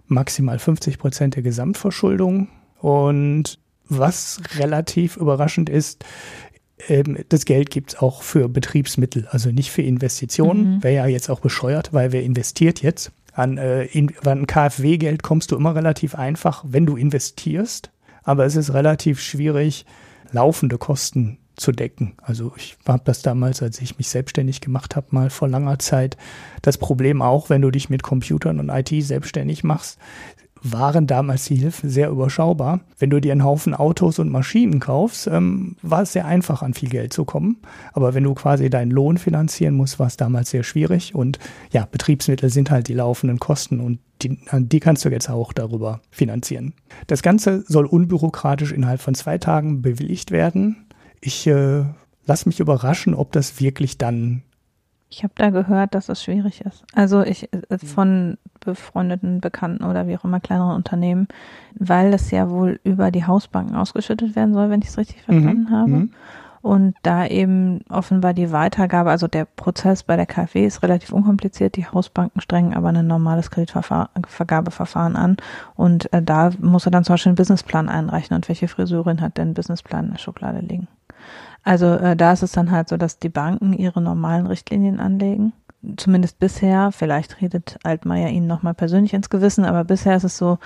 [0.08, 2.48] maximal 50 Prozent der Gesamtverschuldung.
[2.80, 6.06] Und was relativ überraschend ist,
[6.88, 10.76] ähm, das Geld gibt es auch für Betriebsmittel, also nicht für Investitionen.
[10.76, 10.84] Mhm.
[10.84, 13.12] Wäre ja jetzt auch bescheuert, weil wer investiert jetzt?
[13.34, 17.92] An, äh, in, an KfW-Geld kommst du immer relativ einfach, wenn du investierst.
[18.24, 19.86] Aber es ist relativ schwierig,
[20.34, 22.16] laufende Kosten zu decken.
[22.22, 26.18] Also ich habe das damals, als ich mich selbstständig gemacht habe, mal vor langer Zeit
[26.64, 30.00] das Problem auch, wenn du dich mit Computern und IT selbstständig machst,
[30.64, 32.80] waren damals die Hilfen sehr überschaubar.
[32.98, 36.74] Wenn du dir einen Haufen Autos und Maschinen kaufst, ähm, war es sehr einfach, an
[36.74, 37.58] viel Geld zu kommen.
[37.92, 41.14] Aber wenn du quasi deinen Lohn finanzieren musst, war es damals sehr schwierig.
[41.14, 41.38] Und
[41.72, 46.00] ja, Betriebsmittel sind halt die laufenden Kosten und die, die kannst du jetzt auch darüber
[46.10, 46.74] finanzieren.
[47.08, 50.88] Das Ganze soll unbürokratisch innerhalb von zwei Tagen bewilligt werden.
[51.20, 51.84] Ich äh,
[52.26, 54.44] lass mich überraschen, ob das wirklich dann
[55.14, 56.84] ich habe da gehört, dass es schwierig ist.
[56.94, 61.28] Also ich äh, von befreundeten Bekannten oder wie auch immer kleineren Unternehmen,
[61.76, 65.34] weil es ja wohl über die Hausbanken ausgeschüttet werden soll, wenn ich es richtig mhm.
[65.34, 65.70] verstanden mhm.
[65.70, 66.08] habe.
[66.62, 71.76] Und da eben offenbar die Weitergabe, also der Prozess bei der KfW ist relativ unkompliziert.
[71.76, 75.38] Die Hausbanken strengen aber ein normales Kreditvergabeverfahren an.
[75.76, 78.34] Und äh, da muss er dann zum Beispiel einen Businessplan einreichen.
[78.34, 80.88] Und welche Friseurin hat denn einen Businessplan in der Schublade liegen?
[81.64, 85.54] Also äh, da ist es dann halt so, dass die Banken ihre normalen Richtlinien anlegen.
[85.98, 90.58] Zumindest bisher, vielleicht redet Altmaier Ihnen nochmal persönlich ins Gewissen, aber bisher ist es so,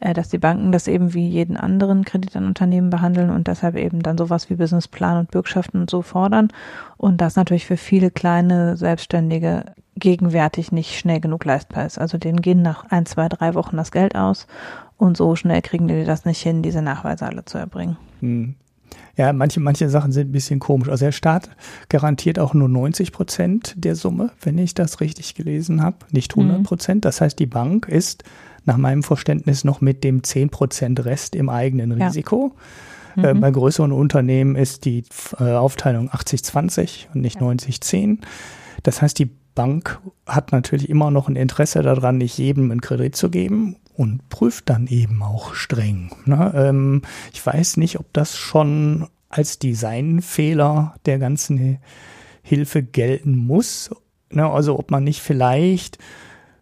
[0.00, 3.76] äh, dass die Banken das eben wie jeden anderen Kredit an Unternehmen behandeln und deshalb
[3.76, 6.48] eben dann sowas wie Businessplan und Bürgschaften und so fordern.
[6.96, 9.64] Und das natürlich für viele kleine Selbstständige
[9.96, 11.98] gegenwärtig nicht schnell genug leistbar ist.
[11.98, 14.46] Also denen gehen nach ein, zwei, drei Wochen das Geld aus
[14.96, 17.96] und so schnell kriegen die das nicht hin, diese Nachweise alle zu erbringen.
[18.20, 18.54] Hm.
[19.20, 20.88] Ja, manche, manche Sachen sind ein bisschen komisch.
[20.88, 21.50] Also der Staat
[21.90, 26.62] garantiert auch nur 90 Prozent der Summe, wenn ich das richtig gelesen habe, nicht 100
[26.62, 26.96] Prozent.
[26.96, 27.00] Mhm.
[27.02, 28.24] Das heißt, die Bank ist
[28.64, 32.54] nach meinem Verständnis noch mit dem 10 Prozent Rest im eigenen Risiko.
[33.14, 33.24] Ja.
[33.24, 33.40] Äh, mhm.
[33.42, 35.04] bei größeren Unternehmen ist die
[35.38, 37.46] äh, Aufteilung 80-20 und nicht ja.
[37.46, 38.20] 90-10.
[38.84, 43.16] Das heißt, die Bank hat natürlich immer noch ein Interesse daran, nicht jedem einen Kredit
[43.16, 46.10] zu geben und prüft dann eben auch streng.
[46.24, 46.52] Ne?
[46.56, 47.02] Ähm,
[47.34, 51.76] ich weiß nicht, ob das schon als Designfehler der ganzen
[52.42, 53.90] Hilfe gelten muss.
[54.30, 54.50] Ne?
[54.50, 55.98] Also ob man nicht vielleicht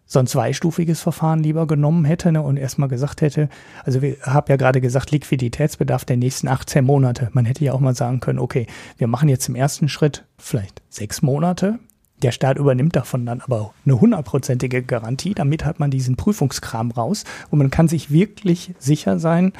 [0.05, 3.47] so ein zweistufiges Verfahren lieber genommen hätte ne, und erstmal gesagt hätte,
[3.85, 7.29] also wir haben ja gerade gesagt, Liquiditätsbedarf der nächsten 18 Monate.
[7.31, 10.81] Man hätte ja auch mal sagen können, okay, wir machen jetzt im ersten Schritt vielleicht
[10.89, 11.79] sechs Monate,
[12.21, 15.33] der Staat übernimmt davon dann aber eine hundertprozentige Garantie.
[15.33, 19.53] Damit hat man diesen Prüfungskram raus und man kann sich wirklich sicher sein,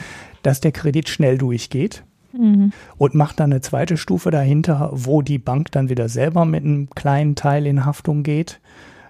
[0.43, 2.03] dass der Kredit schnell durchgeht.
[2.31, 2.73] Mhm.
[2.97, 6.89] Und macht dann eine zweite Stufe dahinter, wo die Bank dann wieder selber mit einem
[6.91, 8.59] kleinen Teil in Haftung geht,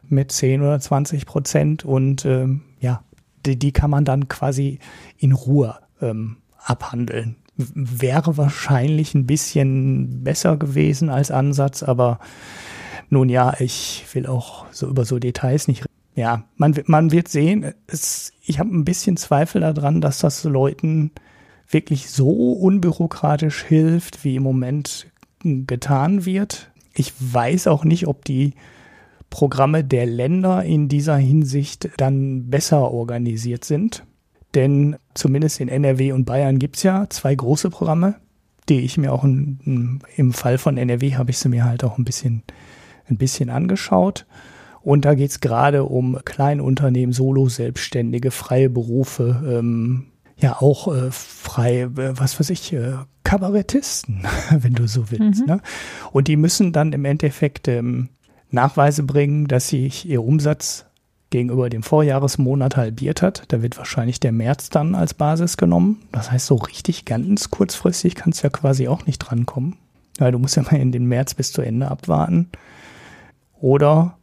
[0.08, 1.84] mit 10 oder 20 Prozent.
[1.84, 3.04] Und ähm, ja,
[3.46, 4.80] die, die, kann man dann quasi
[5.18, 7.36] in Ruhe ähm, abhandeln.
[7.58, 12.20] Wäre wahrscheinlich ein bisschen besser gewesen als Ansatz, aber
[13.10, 15.86] nun ja, ich will auch so über so Details nicht.
[16.16, 17.74] Ja, man, man wird sehen.
[17.88, 21.12] Es, ich habe ein bisschen Zweifel daran, dass das Leuten
[21.70, 25.08] wirklich so unbürokratisch hilft, wie im Moment
[25.44, 26.72] getan wird.
[26.94, 28.54] Ich weiß auch nicht, ob die
[29.30, 34.04] Programme der Länder in dieser Hinsicht dann besser organisiert sind.
[34.56, 38.16] Denn zumindest in NRW und Bayern gibt es ja zwei große Programme,
[38.68, 41.98] die ich mir auch in, im Fall von NRW habe ich sie mir halt auch
[41.98, 42.44] ein bisschen
[43.10, 44.26] ein bisschen angeschaut.
[44.82, 51.82] Und da geht es gerade um Kleinunternehmen, Solo-Selbstständige, freie Berufe, ähm, ja auch äh, frei,
[51.82, 52.94] äh, was weiß ich, äh,
[53.24, 55.42] Kabarettisten, wenn du so willst.
[55.42, 55.48] Mhm.
[55.48, 55.62] Ne?
[56.12, 58.10] Und die müssen dann im Endeffekt ähm,
[58.52, 60.86] Nachweise bringen, dass sich ihr Umsatz
[61.30, 63.44] gegenüber dem Vorjahresmonat halbiert hat.
[63.50, 66.02] Da wird wahrscheinlich der März dann als Basis genommen.
[66.12, 69.76] Das heißt, so richtig ganz kurzfristig kannst du ja quasi auch nicht drankommen.
[70.18, 72.50] Weil du musst ja mal in den März bis zu Ende abwarten.
[73.60, 74.16] Oder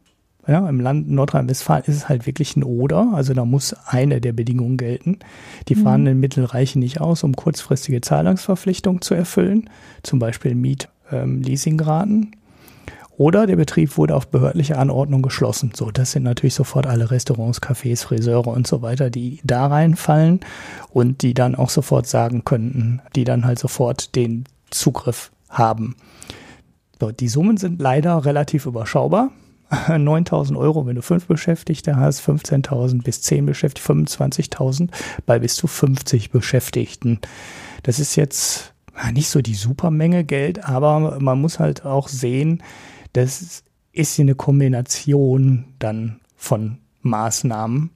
[0.47, 4.31] ja, im Land Nordrhein-Westfalen ist es halt wirklich ein Oder, also da muss eine der
[4.31, 5.19] Bedingungen gelten.
[5.67, 5.83] Die mhm.
[5.83, 9.69] fahrenden Mittel reichen nicht aus, um kurzfristige Zahlungsverpflichtungen zu erfüllen,
[10.03, 12.23] zum Beispiel Miet-Leasingraten.
[12.23, 12.31] Ähm,
[13.17, 15.71] oder der Betrieb wurde auf behördliche Anordnung geschlossen.
[15.75, 20.39] So, das sind natürlich sofort alle Restaurants, Cafés, Friseure und so weiter, die da reinfallen
[20.93, 25.95] und die dann auch sofort sagen könnten, die dann halt sofort den Zugriff haben.
[27.19, 29.31] Die Summen sind leider relativ überschaubar.
[29.89, 34.89] 9000 Euro, wenn du fünf Beschäftigte hast, 15.000 bis 10 Beschäftigte, 25.000
[35.25, 37.19] bei bis zu 50 Beschäftigten.
[37.83, 38.73] Das ist jetzt
[39.13, 42.63] nicht so die Supermenge Geld, aber man muss halt auch sehen,
[43.13, 47.91] das ist eine Kombination dann von Maßnahmen.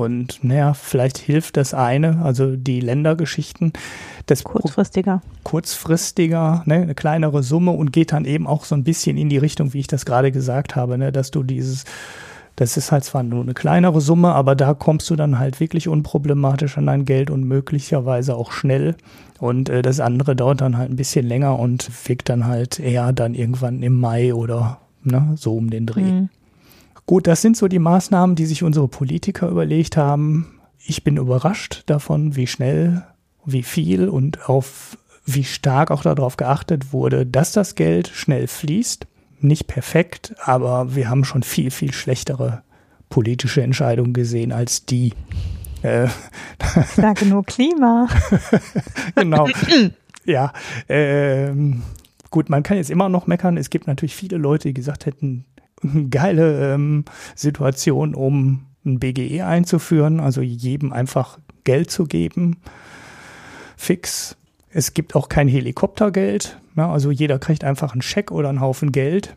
[0.00, 3.72] Und naja, vielleicht hilft das eine, also die Ländergeschichten.
[4.26, 5.22] Das kurzfristiger.
[5.44, 9.38] Kurzfristiger, ne, eine kleinere Summe und geht dann eben auch so ein bisschen in die
[9.38, 11.84] Richtung, wie ich das gerade gesagt habe, ne, dass du dieses,
[12.56, 15.88] das ist halt zwar nur eine kleinere Summe, aber da kommst du dann halt wirklich
[15.88, 18.96] unproblematisch an dein Geld und möglicherweise auch schnell.
[19.38, 23.12] Und äh, das andere dauert dann halt ein bisschen länger und wirkt dann halt eher
[23.12, 26.02] dann irgendwann im Mai oder ne, so um den Dreh.
[26.02, 26.28] Mhm.
[27.10, 30.60] Gut, das sind so die Maßnahmen, die sich unsere Politiker überlegt haben.
[30.78, 33.04] ich bin überrascht davon, wie schnell,
[33.44, 34.96] wie viel und auf
[35.26, 39.08] wie stark auch darauf geachtet wurde, dass das Geld schnell fließt.
[39.40, 42.62] Nicht perfekt, aber wir haben schon viel, viel schlechtere
[43.08, 45.12] politische Entscheidungen gesehen als die.
[45.82, 46.06] Äh,
[46.94, 48.06] Sage nur Klima.
[49.16, 49.48] genau.
[50.24, 50.52] ja.
[50.88, 51.82] Ähm,
[52.30, 53.56] gut, man kann jetzt immer noch meckern.
[53.56, 55.44] Es gibt natürlich viele Leute, die gesagt hätten,
[56.10, 62.56] geile ähm, Situation, um ein BGE einzuführen, also jedem einfach Geld zu geben,
[63.76, 64.36] fix.
[64.72, 68.92] Es gibt auch kein Helikoptergeld, ja, also jeder kriegt einfach einen Scheck oder einen Haufen
[68.92, 69.36] Geld.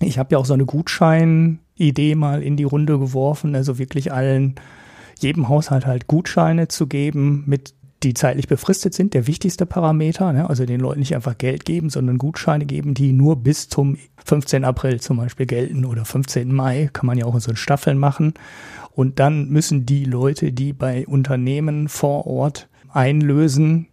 [0.00, 4.54] Ich habe ja auch so eine Gutscheinidee mal in die Runde geworfen, also wirklich allen,
[5.18, 10.32] jedem Haushalt halt Gutscheine zu geben mit die zeitlich befristet sind, der wichtigste Parameter.
[10.32, 10.48] Ne?
[10.48, 14.64] Also den Leuten nicht einfach Geld geben, sondern Gutscheine geben, die nur bis zum 15.
[14.64, 16.52] April zum Beispiel gelten oder 15.
[16.52, 18.34] Mai, kann man ja auch in so Staffeln machen.
[18.94, 23.86] Und dann müssen die Leute, die bei Unternehmen vor Ort einlösen,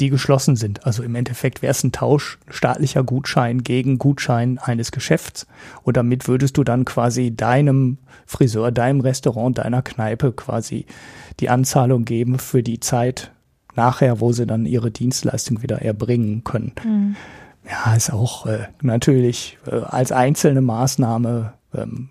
[0.00, 0.86] die geschlossen sind.
[0.86, 5.46] Also im Endeffekt wäre es ein Tausch staatlicher Gutschein gegen Gutschein eines Geschäfts.
[5.82, 10.86] Und damit würdest du dann quasi deinem Friseur, deinem Restaurant, deiner Kneipe quasi
[11.40, 13.32] die Anzahlung geben für die Zeit
[13.76, 16.72] nachher, wo sie dann ihre Dienstleistung wieder erbringen können.
[16.84, 17.16] Mhm.
[17.68, 22.10] Ja, ist auch äh, natürlich äh, als einzelne Maßnahme ähm,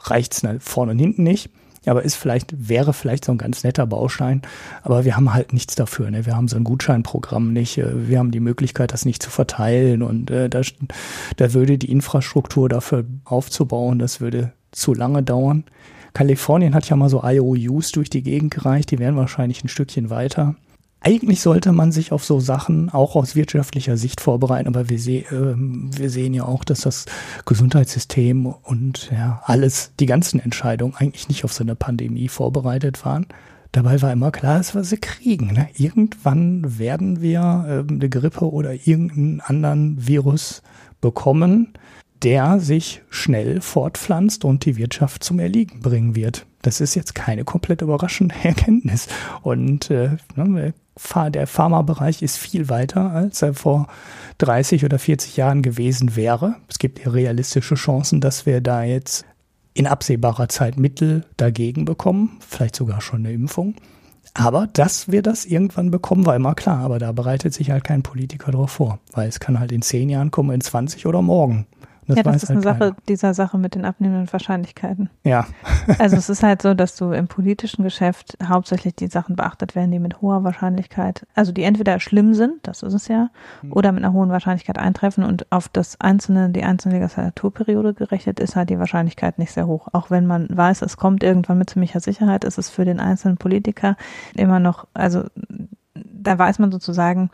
[0.00, 1.50] reicht es vorne und hinten nicht.
[1.86, 4.42] Aber ist vielleicht, wäre vielleicht so ein ganz netter Baustein.
[4.82, 6.10] Aber wir haben halt nichts dafür.
[6.10, 6.26] Ne?
[6.26, 7.78] Wir haben so ein Gutscheinprogramm nicht.
[7.78, 10.02] Äh, wir haben die Möglichkeit, das nicht zu verteilen.
[10.02, 10.60] Und äh, da,
[11.36, 15.64] da würde die Infrastruktur dafür aufzubauen, das würde zu lange dauern.
[16.12, 18.90] Kalifornien hat ja mal so IOUs durch die Gegend gereicht.
[18.90, 20.56] Die wären wahrscheinlich ein Stückchen weiter
[21.08, 25.20] eigentlich sollte man sich auf so Sachen auch aus wirtschaftlicher Sicht vorbereiten, aber wir, seh,
[25.20, 27.06] äh, wir sehen ja auch, dass das
[27.46, 33.26] Gesundheitssystem und ja, alles, die ganzen Entscheidungen eigentlich nicht auf so eine Pandemie vorbereitet waren.
[33.72, 35.54] Dabei war immer klar, dass wir sie kriegen.
[35.54, 35.68] Ne?
[35.76, 37.40] Irgendwann werden wir
[37.88, 40.62] äh, eine Grippe oder irgendeinen anderen Virus
[41.00, 41.72] bekommen,
[42.22, 46.44] der sich schnell fortpflanzt und die Wirtschaft zum Erliegen bringen wird.
[46.60, 49.08] Das ist jetzt keine komplett überraschende Erkenntnis.
[49.42, 50.74] Und äh, ne,
[51.30, 53.86] der Pharmabereich ist viel weiter, als er vor
[54.38, 56.56] 30 oder 40 Jahren gewesen wäre.
[56.68, 59.24] Es gibt ja realistische Chancen, dass wir da jetzt
[59.74, 63.74] in absehbarer Zeit Mittel dagegen bekommen, vielleicht sogar schon eine Impfung.
[64.34, 66.80] Aber dass wir das irgendwann bekommen, war immer klar.
[66.80, 70.08] Aber da bereitet sich halt kein Politiker drauf vor, weil es kann halt in 10
[70.08, 71.66] Jahren kommen, in 20 oder morgen.
[72.08, 75.10] Das ja, das ist halt eine Sache dieser Sache mit den abnehmenden Wahrscheinlichkeiten.
[75.24, 75.46] Ja.
[75.98, 79.90] also es ist halt so, dass du im politischen Geschäft hauptsächlich die Sachen beachtet werden,
[79.90, 83.28] die mit hoher Wahrscheinlichkeit, also die entweder schlimm sind, das ist es ja,
[83.60, 83.74] mhm.
[83.74, 88.56] oder mit einer hohen Wahrscheinlichkeit eintreffen und auf das einzelne, die einzelne Legislaturperiode gerechnet ist
[88.56, 89.88] halt die Wahrscheinlichkeit nicht sehr hoch.
[89.92, 93.36] Auch wenn man weiß, es kommt irgendwann mit ziemlicher Sicherheit, ist es für den einzelnen
[93.36, 93.96] Politiker
[94.34, 95.24] immer noch, also
[95.94, 97.30] da weiß man sozusagen,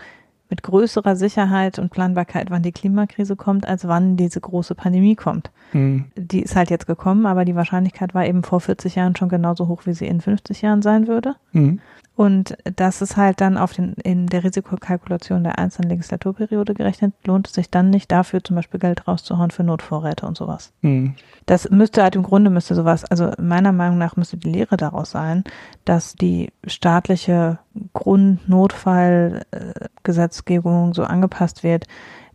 [0.55, 5.51] mit größerer Sicherheit und Planbarkeit, wann die Klimakrise kommt, als wann diese große Pandemie kommt.
[5.73, 6.05] Mhm.
[6.15, 9.67] Die ist halt jetzt gekommen, aber die Wahrscheinlichkeit war eben vor 40 Jahren schon genauso
[9.67, 11.35] hoch, wie sie in 50 Jahren sein würde.
[11.51, 11.81] Mhm.
[12.17, 17.49] Und das ist halt dann auf den, in der Risikokalkulation der einzelnen Legislaturperiode gerechnet, lohnt
[17.49, 20.73] es sich dann nicht dafür zum Beispiel Geld rauszuhauen für Notvorräte und sowas.
[20.83, 21.17] Mhm.
[21.47, 25.11] Das müsste halt im Grunde müsste sowas, also meiner Meinung nach müsste die Lehre daraus
[25.11, 25.43] sein,
[25.85, 27.59] dass die staatliche
[27.95, 31.89] Grundnotfallgesetzgebung so angepasst wird,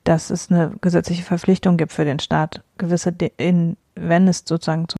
[0.03, 4.98] dass es eine gesetzliche Verpflichtung gibt für den Staat, gewisse, in, wenn es sozusagen zum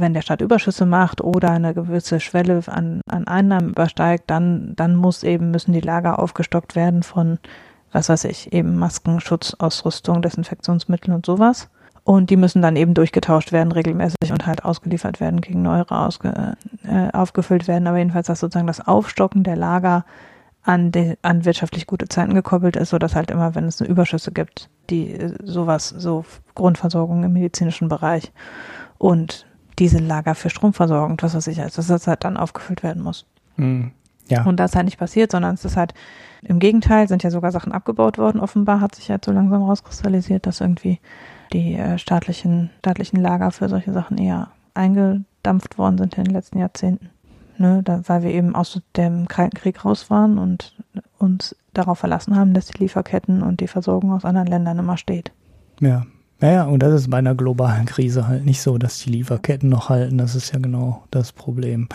[0.00, 4.96] wenn der Staat Überschüsse macht oder eine gewisse Schwelle an, an Einnahmen übersteigt, dann, dann
[4.96, 7.38] muss eben, müssen die Lager aufgestockt werden von,
[7.92, 11.68] was weiß ich, eben Masken, Schutzausrüstung, Desinfektionsmittel und sowas.
[12.04, 16.56] Und die müssen dann eben durchgetauscht werden regelmäßig und halt ausgeliefert werden, gegen neuere ausge,
[16.84, 17.86] äh, aufgefüllt werden.
[17.86, 20.06] Aber jedenfalls, dass sozusagen das Aufstocken der Lager
[20.62, 24.32] an, de, an wirtschaftlich gute Zeiten gekoppelt ist, so dass halt immer, wenn es Überschüsse
[24.32, 28.32] gibt, die äh, sowas, so Grundversorgung im medizinischen Bereich
[28.98, 29.46] und
[29.78, 33.26] Diesellager für Stromversorgung, was weiß ich, also dass das halt dann aufgefüllt werden muss.
[33.56, 33.92] Mhm.
[34.28, 34.44] Ja.
[34.44, 35.94] Und das ist halt nicht passiert, sondern es ist halt
[36.42, 38.40] im Gegenteil, sind ja sogar Sachen abgebaut worden.
[38.40, 41.00] Offenbar hat sich halt so langsam rauskristallisiert, dass irgendwie
[41.52, 46.58] die äh, staatlichen, staatlichen Lager für solche Sachen eher eingedampft worden sind in den letzten
[46.58, 47.10] Jahrzehnten.
[47.56, 50.76] Ne, da, weil wir eben aus dem Kalten Krieg raus waren und
[51.18, 55.32] uns darauf verlassen haben, dass die Lieferketten und die Versorgung aus anderen Ländern immer steht.
[55.80, 56.06] Ja,
[56.40, 59.88] naja, und das ist bei einer globalen Krise halt nicht so, dass die Lieferketten noch
[59.88, 60.18] halten.
[60.18, 61.88] Das ist ja genau das Problem.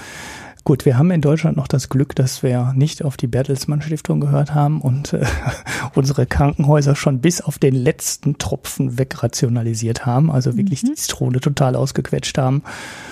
[0.66, 4.22] Gut, wir haben in Deutschland noch das Glück, dass wir nicht auf die Bertelsmann Stiftung
[4.22, 5.26] gehört haben und äh,
[5.94, 10.88] unsere Krankenhäuser schon bis auf den letzten Tropfen wegrationalisiert haben, also wirklich mhm.
[10.88, 12.64] die Zitrone total ausgequetscht haben,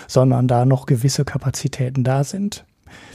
[0.08, 2.66] sondern da noch gewisse Kapazitäten da sind.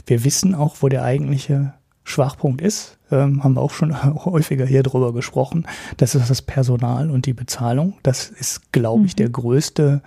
[0.05, 2.96] wir wissen auch, wo der eigentliche Schwachpunkt ist.
[3.11, 5.65] Ähm, haben wir auch schon häufiger hier drüber gesprochen.
[5.97, 7.93] Das ist das Personal und die Bezahlung.
[8.03, 9.17] Das ist, glaube ich, mhm.
[9.17, 10.01] der größte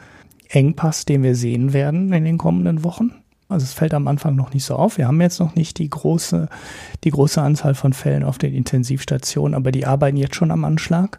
[0.48, 3.12] Engpass, den wir sehen werden in den kommenden Wochen.
[3.48, 4.96] Also es fällt am Anfang noch nicht so auf.
[4.96, 6.48] Wir haben jetzt noch nicht die große,
[7.02, 11.18] die große Anzahl von Fällen auf den Intensivstationen, aber die arbeiten jetzt schon am Anschlag.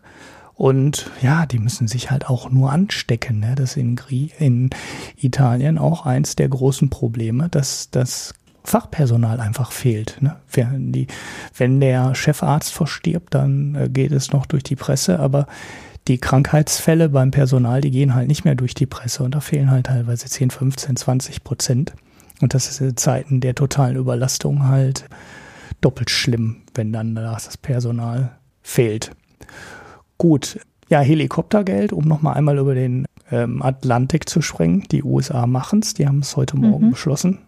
[0.53, 3.39] Und ja, die müssen sich halt auch nur anstecken.
[3.39, 3.55] Ne?
[3.55, 3.99] Das ist in,
[4.38, 4.69] in
[5.17, 8.34] Italien auch eins der großen Probleme, dass das
[8.64, 10.18] Fachpersonal einfach fehlt.
[10.22, 10.38] Ne?
[10.51, 11.07] Wenn, die,
[11.57, 15.47] wenn der Chefarzt verstirbt, dann äh, geht es noch durch die Presse, aber
[16.07, 19.70] die Krankheitsfälle beim Personal, die gehen halt nicht mehr durch die Presse und da fehlen
[19.70, 21.93] halt teilweise 10, 15, 20 Prozent.
[22.41, 25.05] Und das ist in Zeiten der totalen Überlastung halt
[25.80, 28.32] doppelt schlimm, wenn dann das Personal
[28.64, 29.12] fehlt.
[30.18, 30.59] Gut,
[30.89, 34.84] ja, Helikoptergeld, um nochmal einmal über den ähm, Atlantik zu springen.
[34.91, 36.91] Die USA machen es, die haben es heute Morgen mhm.
[36.91, 37.39] beschlossen.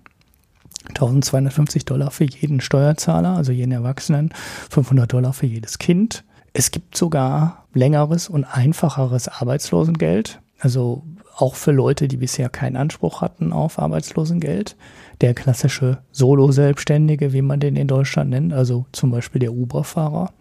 [0.90, 4.34] 1250 Dollar für jeden Steuerzahler, also jeden Erwachsenen,
[4.70, 6.24] 500 Dollar für jedes Kind.
[6.54, 11.04] Es gibt sogar längeres und einfacheres Arbeitslosengeld, also
[11.36, 14.76] auch für Leute, die bisher keinen Anspruch hatten auf Arbeitslosengeld.
[15.22, 20.32] Der klassische Solo-Selbstständige, wie man den in Deutschland nennt, also zum Beispiel der Uber-Fahrer.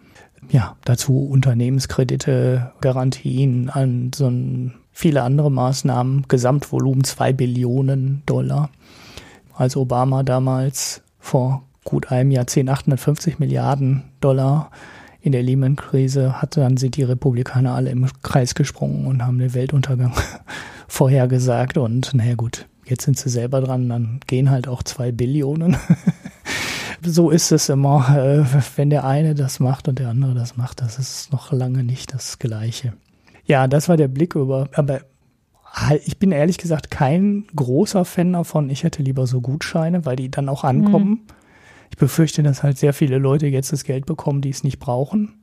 [0.49, 4.31] Ja, dazu Unternehmenskredite, Garantien an so
[4.91, 8.69] viele andere Maßnahmen, Gesamtvolumen zwei Billionen Dollar.
[9.55, 14.71] Als Obama damals vor gut einem Jahrzehnt 850 Milliarden Dollar
[15.21, 19.53] in der Lehman-Krise hatte, dann sind die Republikaner alle im Kreis gesprungen und haben den
[19.53, 20.13] Weltuntergang
[20.87, 21.77] vorhergesagt.
[21.77, 25.77] Und naja gut, jetzt sind sie selber dran, dann gehen halt auch zwei Billionen.
[27.05, 28.43] so ist es immer, äh,
[28.75, 32.13] wenn der eine das macht und der andere das macht, das ist noch lange nicht
[32.13, 32.93] das Gleiche.
[33.45, 35.01] Ja, das war der Blick über, aber
[36.05, 38.69] ich bin ehrlich gesagt kein großer Fan davon.
[38.69, 41.09] Ich hätte lieber so Gutscheine, weil die dann auch ankommen.
[41.09, 41.19] Mhm.
[41.89, 45.33] Ich befürchte, dass halt sehr viele Leute jetzt das Geld bekommen, die es nicht brauchen.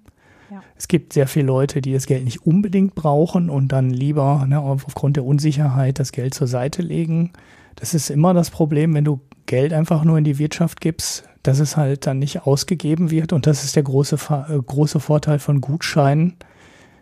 [0.51, 0.63] Ja.
[0.77, 4.61] Es gibt sehr viele Leute, die das Geld nicht unbedingt brauchen und dann lieber ne,
[4.61, 7.33] aufgrund der Unsicherheit das Geld zur Seite legen.
[7.77, 11.59] Das ist immer das Problem, wenn du Geld einfach nur in die Wirtschaft gibst, dass
[11.59, 13.33] es halt dann nicht ausgegeben wird.
[13.33, 14.17] Und das ist der große,
[14.49, 16.37] äh, große Vorteil von Gutscheinen,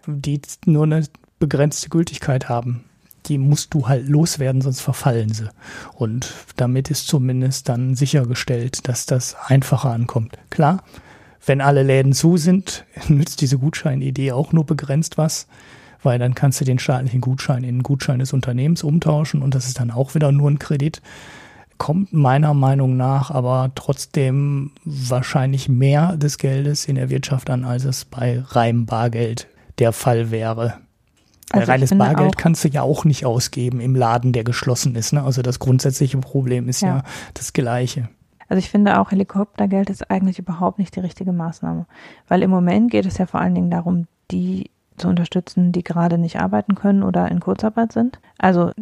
[0.07, 1.05] die nur eine
[1.39, 2.85] begrenzte Gültigkeit haben
[3.29, 5.51] die musst du halt loswerden, sonst verfallen sie.
[5.95, 10.39] Und damit ist zumindest dann sichergestellt, dass das einfacher ankommt.
[10.51, 10.83] Klar,
[11.45, 15.47] wenn alle Läden zu sind, nützt diese Gutscheinidee auch nur begrenzt was,
[16.03, 19.67] weil dann kannst du den staatlichen Gutschein in einen Gutschein des Unternehmens umtauschen und das
[19.67, 21.03] ist dann auch wieder nur ein Kredit.
[21.77, 27.85] Kommt meiner Meinung nach aber trotzdem wahrscheinlich mehr des Geldes in der Wirtschaft an, als
[27.85, 29.47] es bei reinem Bargeld
[29.79, 30.75] der Fall wäre.
[31.51, 35.13] Also Reines Bargeld kannst du ja auch nicht ausgeben im Laden, der geschlossen ist.
[35.13, 35.23] Ne?
[35.23, 36.89] Also das grundsätzliche Problem ist ja.
[36.89, 37.03] ja
[37.35, 38.09] das gleiche.
[38.49, 41.87] Also ich finde auch Helikoptergeld ist eigentlich überhaupt nicht die richtige Maßnahme,
[42.29, 46.19] weil im Moment geht es ja vor allen Dingen darum, die zu unterstützen, die gerade
[46.19, 48.19] nicht arbeiten können oder in Kurzarbeit sind.
[48.39, 48.73] Also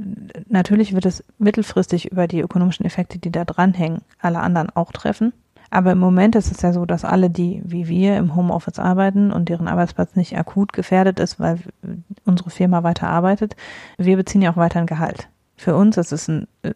[0.49, 5.33] natürlich wird es mittelfristig über die ökonomischen Effekte, die da dranhängen, alle anderen auch treffen.
[5.77, 9.31] Aber im Moment ist es ja so, dass alle, die wie wir im Homeoffice arbeiten
[9.31, 11.59] und deren Arbeitsplatz nicht akut gefährdet ist, weil
[12.25, 13.57] unsere Firma weiter arbeitet,
[13.99, 15.29] wir beziehen ja auch weiter ein Gehalt.
[15.55, 16.73] Für uns ist es ein, äh,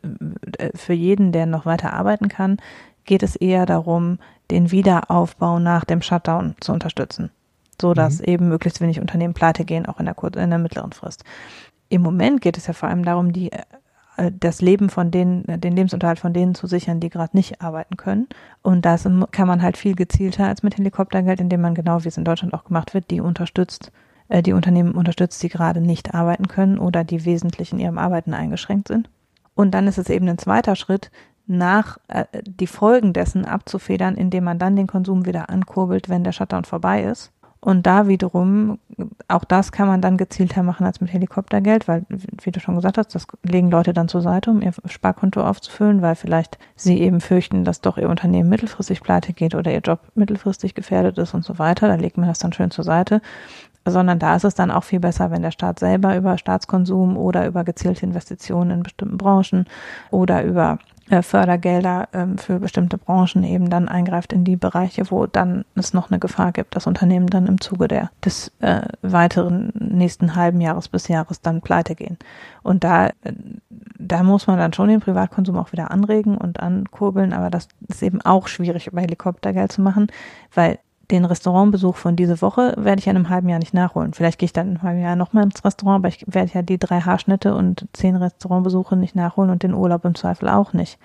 [0.75, 2.59] für jeden, der noch weiter arbeiten kann,
[3.07, 4.19] geht es eher darum,
[4.51, 7.31] den Wiederaufbau nach dem Shutdown zu unterstützen,
[7.81, 8.25] so dass mhm.
[8.27, 11.25] eben möglichst wenig Unternehmen pleite gehen, auch in der, in der mittleren Frist.
[11.89, 13.63] Im Moment geht es ja vor allem darum, die äh,
[14.31, 17.97] das Leben von denen, äh, den Lebensunterhalt von denen zu sichern, die gerade nicht arbeiten
[17.97, 18.29] können.
[18.62, 22.18] Und das kann man halt viel gezielter als mit Helikoptergeld, indem man genau, wie es
[22.18, 23.93] in Deutschland auch gemacht wird, die unterstützt,
[24.29, 28.35] äh, die Unternehmen unterstützt, die gerade nicht arbeiten können oder die wesentlich in ihrem Arbeiten
[28.35, 29.09] eingeschränkt sind.
[29.55, 31.11] Und dann ist es eben ein zweiter Schritt,
[31.47, 36.33] nach äh, die Folgen dessen abzufedern, indem man dann den Konsum wieder ankurbelt, wenn der
[36.33, 37.33] Shutdown vorbei ist
[37.63, 38.79] und da wiederum,
[39.29, 42.97] auch das kann man dann gezielter machen als mit Helikoptergeld, weil, wie du schon gesagt
[42.97, 47.21] hast, das legen Leute dann zur Seite, um ihr Sparkonto aufzufüllen, weil vielleicht sie eben
[47.21, 51.45] fürchten, dass doch ihr Unternehmen mittelfristig pleite geht oder ihr Job mittelfristig gefährdet ist und
[51.45, 51.87] so weiter.
[51.87, 53.21] Da legt man das dann schön zur Seite.
[53.87, 57.47] Sondern da ist es dann auch viel besser, wenn der Staat selber über Staatskonsum oder
[57.47, 59.67] über gezielte Investitionen in bestimmten Branchen
[60.11, 60.79] oder über
[61.23, 66.11] Fördergelder ähm, für bestimmte Branchen eben dann eingreift in die Bereiche, wo dann es noch
[66.11, 70.89] eine Gefahr gibt, dass Unternehmen dann im Zuge der des äh, weiteren nächsten halben Jahres
[70.89, 72.19] bis Jahres dann pleite gehen.
[72.63, 73.33] Und da äh,
[74.01, 78.03] da muss man dann schon den Privatkonsum auch wieder anregen und ankurbeln, aber das ist
[78.03, 80.09] eben auch schwierig über Helikoptergeld zu machen,
[80.55, 80.79] weil
[81.11, 84.13] den Restaurantbesuch von dieser Woche werde ich ja in einem halben Jahr nicht nachholen.
[84.13, 86.63] Vielleicht gehe ich dann in einem halben Jahr nochmal ins Restaurant, aber ich werde ja
[86.63, 90.99] die drei Haarschnitte und zehn Restaurantbesuche nicht nachholen und den Urlaub im Zweifel auch nicht.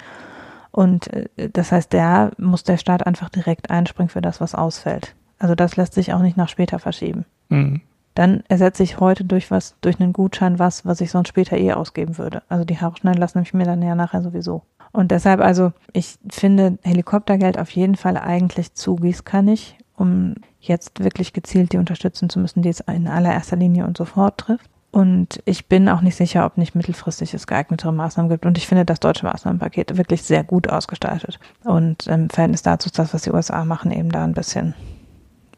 [0.72, 5.16] Und äh, das heißt, da muss der Staat einfach direkt einspringen für das, was ausfällt.
[5.40, 7.26] Also das lässt sich auch nicht nach später verschieben.
[7.50, 7.82] Mhm.
[8.16, 11.74] Dann ersetze ich heute durch was, durch einen Gutschein was, was ich sonst später eh
[11.74, 12.42] ausgeben würde.
[12.50, 14.64] Also die Haare schneiden lassen ich mir dann ja nachher sowieso.
[14.94, 21.34] Und deshalb also, ich finde Helikoptergeld auf jeden Fall eigentlich zu gießkannig, um jetzt wirklich
[21.34, 24.70] gezielt die unterstützen zu müssen, die es in allererster Linie und sofort trifft.
[24.92, 28.46] Und ich bin auch nicht sicher, ob nicht mittelfristig es geeignetere Maßnahmen gibt.
[28.46, 31.38] Und ich finde das deutsche Maßnahmenpaket wirklich sehr gut ausgestaltet.
[31.66, 34.74] Und im Verhältnis dazu ist das, was die USA machen, eben da ein bisschen,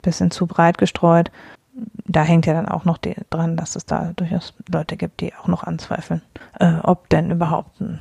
[0.02, 1.30] bisschen zu breit gestreut.
[2.06, 5.34] Da hängt ja dann auch noch die, dran, dass es da durchaus Leute gibt, die
[5.36, 6.22] auch noch anzweifeln,
[6.60, 8.00] äh, ob denn überhaupt ein,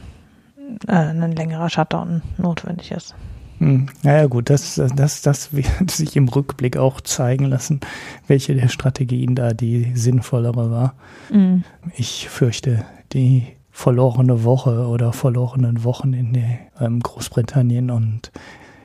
[0.86, 3.14] äh, ein längerer Shutdown notwendig ist.
[3.58, 3.88] Hm.
[4.02, 7.80] Naja gut, das, das, das wird sich im Rückblick auch zeigen lassen,
[8.26, 10.94] welche der Strategien da die sinnvollere war.
[11.30, 11.64] Mhm.
[11.94, 16.34] Ich fürchte, die verlorene Woche oder verlorenen Wochen in
[16.80, 18.32] ähm, Großbritannien und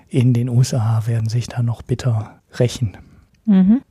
[0.10, 2.98] in den USA werden sich da noch bitter rächen.
[3.46, 3.82] Mhm.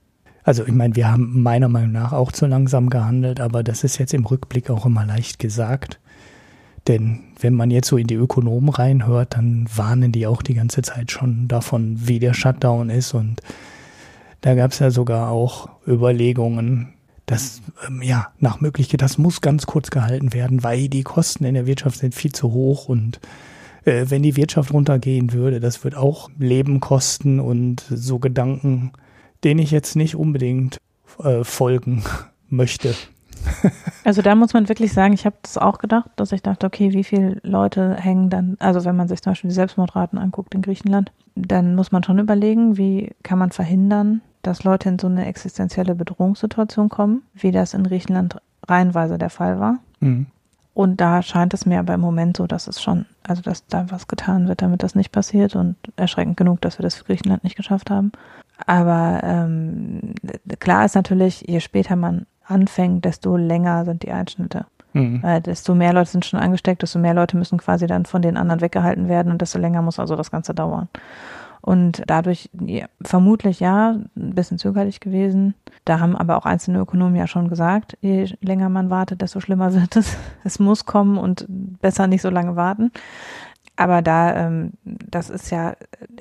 [0.51, 3.99] Also ich meine, wir haben meiner Meinung nach auch zu langsam gehandelt, aber das ist
[3.99, 6.01] jetzt im Rückblick auch immer leicht gesagt.
[6.89, 10.83] Denn wenn man jetzt so in die Ökonomen reinhört, dann warnen die auch die ganze
[10.83, 13.15] Zeit schon davon, wie der Shutdown ist.
[13.15, 13.43] Und
[14.41, 16.95] da gab es ja sogar auch Überlegungen,
[17.27, 21.55] dass ähm, ja nach Möglichkeit, das muss ganz kurz gehalten werden, weil die Kosten in
[21.55, 23.21] der Wirtschaft sind viel zu hoch und
[23.85, 28.91] äh, wenn die Wirtschaft runtergehen würde, das wird auch Leben kosten und so Gedanken,
[29.45, 30.79] denen ich jetzt nicht unbedingt
[31.23, 32.05] äh, folgen
[32.49, 32.95] möchte.
[34.05, 36.93] Also da muss man wirklich sagen, ich habe das auch gedacht, dass ich dachte, okay,
[36.93, 40.63] wie viele Leute hängen dann, also wenn man sich zum Beispiel die Selbstmordraten anguckt in
[40.63, 45.27] Griechenland, dann muss man schon überlegen, wie kann man verhindern, dass Leute in so eine
[45.27, 48.37] existenzielle Bedrohungssituation kommen, wie das in Griechenland
[48.67, 49.79] reihenweise der Fall war.
[50.01, 50.27] Mhm.
[50.73, 53.91] Und da scheint es mir aber im Moment so, dass es schon, also dass da
[53.91, 57.45] was getan wird, damit das nicht passiert und erschreckend genug, dass wir das für Griechenland
[57.45, 58.13] nicht geschafft haben.
[58.67, 60.15] Aber ähm,
[60.59, 64.67] klar ist natürlich, je später man anfängt, desto länger sind die Einschnitte.
[64.93, 65.23] Mhm.
[65.23, 68.37] Weil desto mehr Leute sind schon angesteckt, desto mehr Leute müssen quasi dann von den
[68.37, 70.89] anderen weggehalten werden und desto länger muss also das Ganze dauern.
[71.63, 75.55] Und dadurch ja, vermutlich ja, ein bisschen zögerlich gewesen.
[75.85, 79.75] Da haben aber auch einzelne Ökonomen ja schon gesagt, je länger man wartet, desto schlimmer
[79.75, 80.17] wird es.
[80.43, 82.91] Es muss kommen und besser nicht so lange warten.
[83.81, 85.75] Aber da, ähm, das ist ja,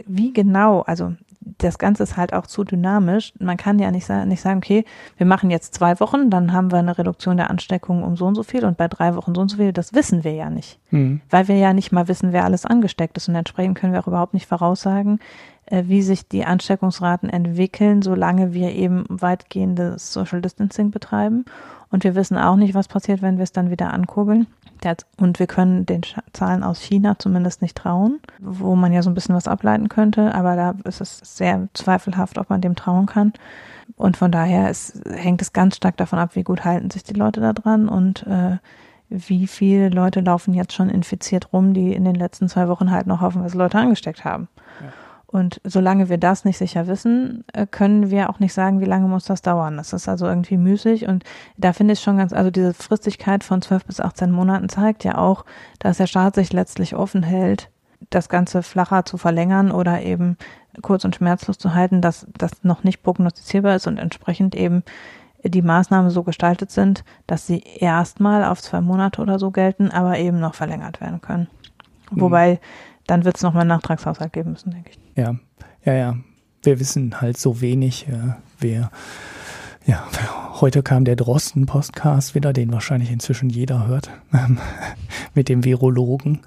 [0.07, 1.13] wie genau, also
[1.57, 3.33] das Ganze ist halt auch zu dynamisch.
[3.37, 4.85] Man kann ja nicht, nicht sagen, okay,
[5.17, 8.35] wir machen jetzt zwei Wochen, dann haben wir eine Reduktion der Ansteckung um so und
[8.35, 9.73] so viel und bei drei Wochen so und so viel.
[9.73, 11.19] Das wissen wir ja nicht, mhm.
[11.29, 14.07] weil wir ja nicht mal wissen, wer alles angesteckt ist und entsprechend können wir auch
[14.07, 15.19] überhaupt nicht voraussagen,
[15.65, 21.43] äh, wie sich die Ansteckungsraten entwickeln, solange wir eben weitgehendes Social Distancing betreiben.
[21.91, 24.47] Und wir wissen auch nicht, was passiert, wenn wir es dann wieder ankurbeln.
[25.17, 26.01] Und wir können den
[26.33, 30.33] Zahlen aus China zumindest nicht trauen, wo man ja so ein bisschen was ableiten könnte,
[30.33, 33.33] aber da ist es sehr zweifelhaft, ob man dem trauen kann.
[33.95, 37.13] Und von daher ist, hängt es ganz stark davon ab, wie gut halten sich die
[37.13, 38.57] Leute da dran und äh,
[39.09, 43.07] wie viele Leute laufen jetzt schon infiziert rum, die in den letzten zwei Wochen halt
[43.07, 44.47] noch haufenweise Leute angesteckt haben.
[45.31, 49.07] Und solange wir das nicht sicher wissen, äh, können wir auch nicht sagen, wie lange
[49.07, 49.77] muss das dauern.
[49.77, 51.07] Das ist also irgendwie müßig.
[51.07, 51.23] Und
[51.55, 55.19] da finde ich schon ganz, also diese Fristigkeit von 12 bis 18 Monaten zeigt ja
[55.19, 55.45] auch,
[55.77, 57.69] dass der Staat sich letztlich offen hält,
[58.09, 60.35] das Ganze flacher zu verlängern oder eben
[60.81, 64.83] kurz und schmerzlos zu halten, dass das noch nicht prognostizierbar ist und entsprechend eben
[65.43, 70.17] die Maßnahmen so gestaltet sind, dass sie erstmal auf zwei Monate oder so gelten, aber
[70.17, 71.47] eben noch verlängert werden können.
[72.09, 72.21] Mhm.
[72.21, 72.59] Wobei
[73.09, 74.99] dann wird es nochmal einen Nachtragshaushalt geben müssen, denke ich.
[75.15, 75.35] Ja,
[75.83, 76.17] ja, ja.
[76.61, 78.07] Wir wissen halt so wenig.
[78.07, 78.91] Äh, wir,
[79.85, 80.05] ja,
[80.59, 84.11] heute kam der Drosten-Podcast wieder, den wahrscheinlich inzwischen jeder hört,
[85.33, 86.41] mit dem Virologen.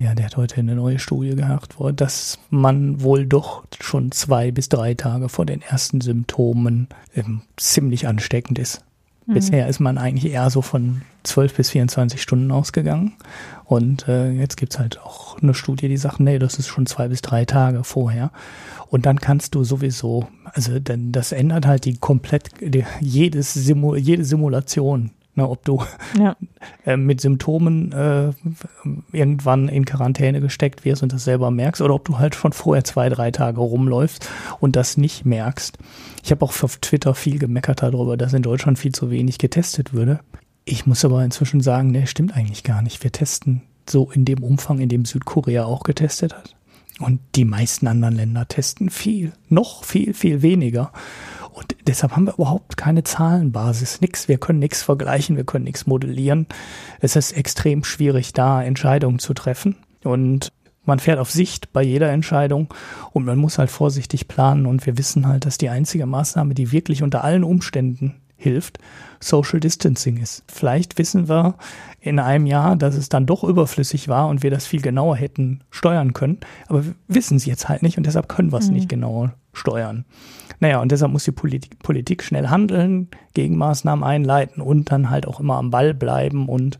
[0.00, 4.68] Ja, der hat heute eine neue Studie gehabt, dass man wohl doch schon zwei bis
[4.68, 8.84] drei Tage vor den ersten Symptomen ähm, ziemlich ansteckend ist.
[9.28, 9.34] Mhm.
[9.34, 13.12] Bisher ist man eigentlich eher so von 12 bis 24 Stunden ausgegangen.
[13.64, 17.08] Und äh, jetzt gibt's halt auch eine Studie, die sagt, nee, das ist schon zwei
[17.08, 18.32] bis drei Tage vorher.
[18.88, 23.94] Und dann kannst du sowieso, also denn das ändert halt die komplett, die, jedes Simu,
[23.96, 25.84] jede Simulation Ne, ob du
[26.18, 26.34] ja.
[26.84, 28.32] äh, mit Symptomen äh,
[29.12, 32.82] irgendwann in Quarantäne gesteckt wirst und das selber merkst oder ob du halt schon vorher
[32.82, 34.28] zwei, drei Tage rumläufst
[34.58, 35.78] und das nicht merkst.
[36.24, 39.92] Ich habe auch auf Twitter viel gemeckert darüber, dass in Deutschland viel zu wenig getestet
[39.92, 40.18] würde.
[40.64, 43.04] Ich muss aber inzwischen sagen, ne, stimmt eigentlich gar nicht.
[43.04, 46.56] Wir testen so in dem Umfang, in dem Südkorea auch getestet hat.
[46.98, 50.92] Und die meisten anderen Länder testen viel, noch viel, viel weniger.
[51.58, 54.28] Und deshalb haben wir überhaupt keine Zahlenbasis, nix.
[54.28, 56.46] Wir können nichts vergleichen, wir können nichts modellieren.
[57.00, 59.74] Es ist extrem schwierig, da Entscheidungen zu treffen.
[60.04, 60.52] Und
[60.84, 62.72] man fährt auf Sicht bei jeder Entscheidung
[63.12, 64.66] und man muss halt vorsichtig planen.
[64.66, 68.78] Und wir wissen halt, dass die einzige Maßnahme, die wirklich unter allen Umständen hilft,
[69.18, 70.44] Social Distancing ist.
[70.46, 71.56] Vielleicht wissen wir
[72.00, 75.64] in einem Jahr, dass es dann doch überflüssig war und wir das viel genauer hätten
[75.70, 76.38] steuern können.
[76.68, 78.74] Aber wir wissen es jetzt halt nicht und deshalb können wir es mhm.
[78.74, 80.04] nicht genauer steuern.
[80.60, 85.40] Naja, und deshalb muss die Politik, Politik schnell handeln, Gegenmaßnahmen einleiten und dann halt auch
[85.40, 86.78] immer am Ball bleiben und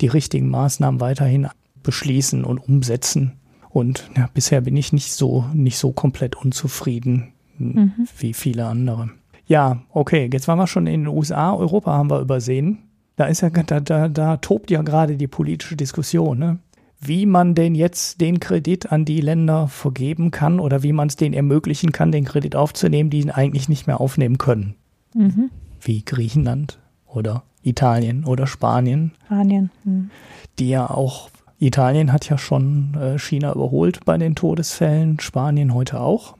[0.00, 1.48] die richtigen Maßnahmen weiterhin
[1.82, 3.38] beschließen und umsetzen.
[3.70, 7.92] Und ja, bisher bin ich nicht so, nicht so komplett unzufrieden mhm.
[8.18, 9.10] wie viele andere.
[9.46, 12.78] Ja, okay, jetzt waren wir schon in den USA, Europa haben wir übersehen.
[13.16, 16.58] Da ist ja, da, da, da tobt ja gerade die politische Diskussion, ne?
[17.00, 21.16] Wie man denn jetzt den Kredit an die Länder vergeben kann oder wie man es
[21.16, 24.76] denen ermöglichen kann, den Kredit aufzunehmen, die ihn eigentlich nicht mehr aufnehmen können.
[25.14, 25.50] Mhm.
[25.80, 29.12] Wie Griechenland oder Italien oder Spanien.
[29.26, 29.70] Spanien.
[29.84, 30.10] Mhm.
[30.58, 36.00] Die ja auch Italien hat ja schon äh, China überholt bei den Todesfällen, Spanien heute
[36.00, 36.36] auch.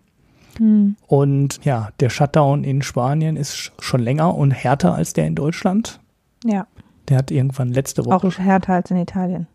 [0.58, 0.96] Mhm.
[1.06, 6.00] Und ja, der Shutdown in Spanien ist schon länger und härter als der in Deutschland.
[6.44, 6.66] Ja.
[7.08, 8.26] Der hat irgendwann letzte Woche.
[8.26, 9.46] Auch härter als in Italien.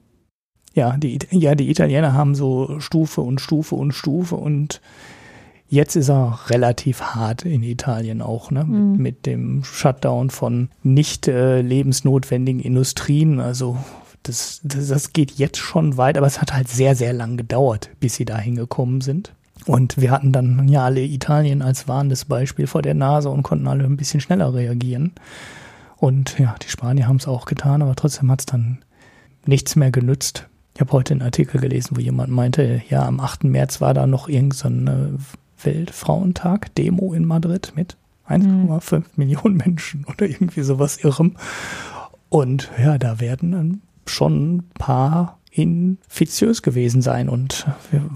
[0.74, 4.82] Ja, die, ja, die Italiener haben so Stufe und Stufe und Stufe und
[5.68, 8.64] jetzt ist er relativ hart in Italien auch, ne?
[8.64, 8.92] Mhm.
[8.92, 13.40] Mit, mit, dem Shutdown von nicht äh, lebensnotwendigen Industrien.
[13.40, 13.78] Also
[14.24, 17.90] das, das, das geht jetzt schon weit, aber es hat halt sehr, sehr lang gedauert,
[18.00, 19.34] bis sie da hingekommen sind.
[19.66, 23.68] Und wir hatten dann ja alle Italien als warnendes Beispiel vor der Nase und konnten
[23.68, 25.14] alle ein bisschen schneller reagieren.
[25.98, 28.80] Und ja, die Spanier haben es auch getan, aber trotzdem hat es dann
[29.46, 30.48] nichts mehr genützt.
[30.74, 33.44] Ich habe heute einen Artikel gelesen, wo jemand meinte, ja, am 8.
[33.44, 37.98] März war da noch irgendein so Weltfrauentag, Demo in Madrid mit
[38.28, 39.04] 1,5 mhm.
[39.16, 41.36] Millionen Menschen oder irgendwie sowas irrem.
[42.30, 48.10] Und ja, da werden dann schon ein paar infiziös gewesen sein und wir,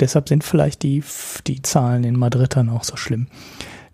[0.00, 1.04] deshalb sind vielleicht die,
[1.46, 3.26] die Zahlen in Madrid dann auch so schlimm.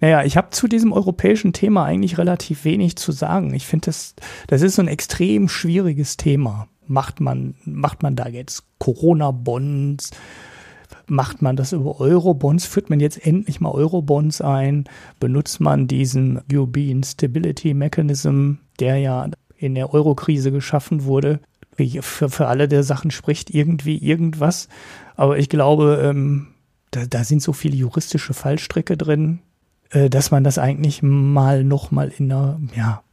[0.01, 3.53] Naja, ich habe zu diesem europäischen Thema eigentlich relativ wenig zu sagen.
[3.55, 4.15] Ich finde, das,
[4.47, 6.69] das ist so ein extrem schwieriges Thema.
[6.91, 10.11] Macht man, macht man da jetzt Corona-Bonds?
[11.07, 12.67] Macht man das über Euro-Bonds?
[12.67, 14.89] Führt man jetzt endlich mal Euro-Bonds ein?
[15.21, 21.39] Benutzt man diesen European Stability Mechanism, der ja in der Euro-Krise geschaffen wurde,
[22.01, 24.69] für, für alle der Sachen spricht irgendwie irgendwas.
[25.15, 26.49] Aber ich glaube, ähm,
[26.91, 29.39] da, da sind so viele juristische Fallstricke drin,
[29.91, 33.05] äh, dass man das eigentlich mal noch mal in einer, ja,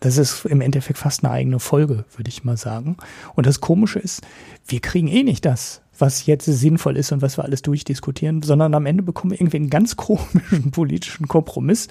[0.00, 2.96] das ist im Endeffekt fast eine eigene Folge, würde ich mal sagen.
[3.34, 4.22] Und das Komische ist,
[4.66, 8.74] wir kriegen eh nicht das, was jetzt sinnvoll ist und was wir alles durchdiskutieren, sondern
[8.74, 11.88] am Ende bekommen wir irgendwie einen ganz komischen politischen Kompromiss,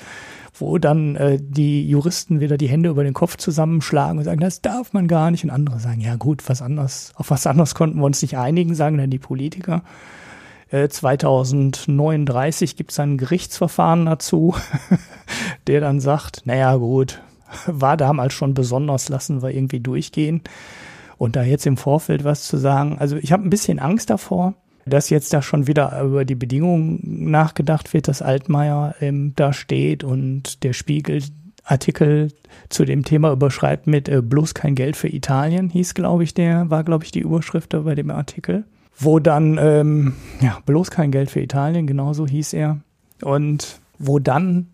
[0.54, 4.62] wo dann äh, die Juristen wieder die Hände über den Kopf zusammenschlagen und sagen, das
[4.62, 5.44] darf man gar nicht.
[5.44, 8.76] Und andere sagen, ja gut, was anderes, auf was anderes konnten wir uns nicht einigen,
[8.76, 9.84] sagen dann die Politiker.
[10.70, 14.56] Äh, 2039 gibt es ein Gerichtsverfahren dazu,
[15.68, 17.22] der dann sagt, naja gut,
[17.68, 20.42] war damals schon besonders, lassen wir irgendwie durchgehen.
[21.18, 24.56] Und da jetzt im Vorfeld was zu sagen, also ich habe ein bisschen Angst davor,
[24.86, 30.04] dass jetzt da schon wieder über die Bedingungen nachgedacht wird, dass Altmaier ähm, da steht
[30.04, 31.22] und der Spiegel
[31.64, 32.30] Artikel
[32.70, 36.70] zu dem Thema überschreibt mit äh, bloß kein Geld für Italien, hieß, glaube ich, der,
[36.70, 38.66] war, glaube ich, die Überschrift bei dem Artikel.
[38.98, 42.80] Wo dann, ähm, ja, bloß kein Geld für Italien, genauso hieß er.
[43.22, 44.68] Und wo dann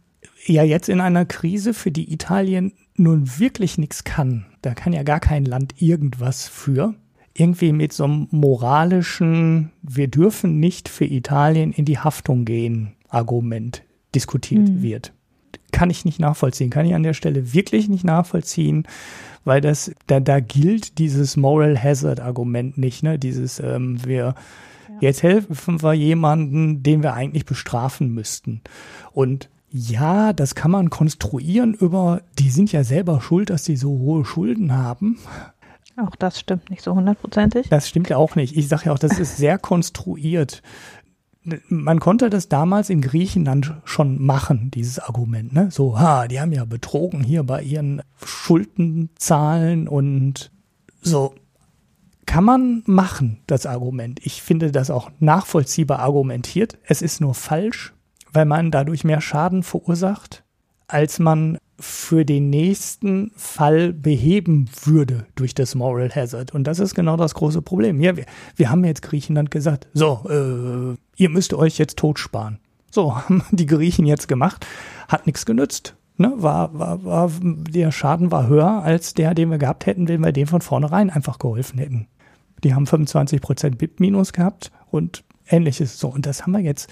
[0.47, 5.03] ja jetzt in einer Krise, für die Italien nun wirklich nichts kann, da kann ja
[5.03, 6.95] gar kein Land irgendwas für,
[7.33, 13.83] irgendwie mit so einem moralischen, wir dürfen nicht für Italien in die Haftung gehen, Argument
[14.15, 14.81] diskutiert mhm.
[14.81, 15.13] wird.
[15.71, 18.87] Kann ich nicht nachvollziehen, kann ich an der Stelle wirklich nicht nachvollziehen,
[19.43, 23.19] weil das, da, da gilt dieses Moral Hazard Argument nicht, ne?
[23.19, 24.33] Dieses, ähm, wir,
[24.99, 28.61] jetzt helfen wir jemanden, den wir eigentlich bestrafen müssten.
[29.11, 33.89] Und ja, das kann man konstruieren über, die sind ja selber schuld, dass sie so
[33.89, 35.20] hohe Schulden haben.
[35.97, 37.70] Auch das stimmt nicht so hundertprozentig.
[37.70, 38.55] Das stimmt ja auch nicht.
[38.55, 40.61] Ich sage ja auch, das ist sehr konstruiert.
[41.70, 45.53] Man konnte das damals in Griechenland schon machen, dieses Argument.
[45.53, 45.72] Ne?
[45.72, 50.51] So, ha, die haben ja betrogen hier bei ihren Schuldenzahlen und
[51.01, 51.34] so.
[52.26, 54.20] Kann man machen, das Argument.
[54.24, 56.78] Ich finde das auch nachvollziehbar argumentiert.
[56.84, 57.93] Es ist nur falsch,
[58.34, 60.43] weil man dadurch mehr Schaden verursacht,
[60.88, 66.53] als man für den nächsten Fall beheben würde durch das Moral Hazard.
[66.53, 68.01] Und das ist genau das große Problem.
[68.01, 68.25] Ja, wir,
[68.55, 72.59] wir haben jetzt Griechenland gesagt, so, äh, ihr müsst euch jetzt tot sparen.
[72.89, 74.65] So, haben die Griechen jetzt gemacht,
[75.07, 75.95] hat nichts genützt.
[76.19, 80.23] Ne, war, war, war, der Schaden war höher als der, den wir gehabt hätten, wenn
[80.23, 82.07] wir dem von vornherein einfach geholfen hätten.
[82.63, 86.07] Die haben 25 Prozent BIP-Minus gehabt und ähnliches so.
[86.07, 86.89] Und das haben wir jetzt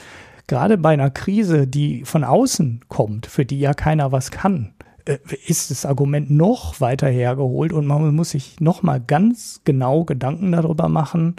[0.47, 4.73] gerade bei einer Krise, die von außen kommt, für die ja keiner was kann,
[5.05, 5.17] äh,
[5.47, 10.51] ist das Argument noch weiter hergeholt und man muss sich noch mal ganz genau Gedanken
[10.51, 11.35] darüber machen,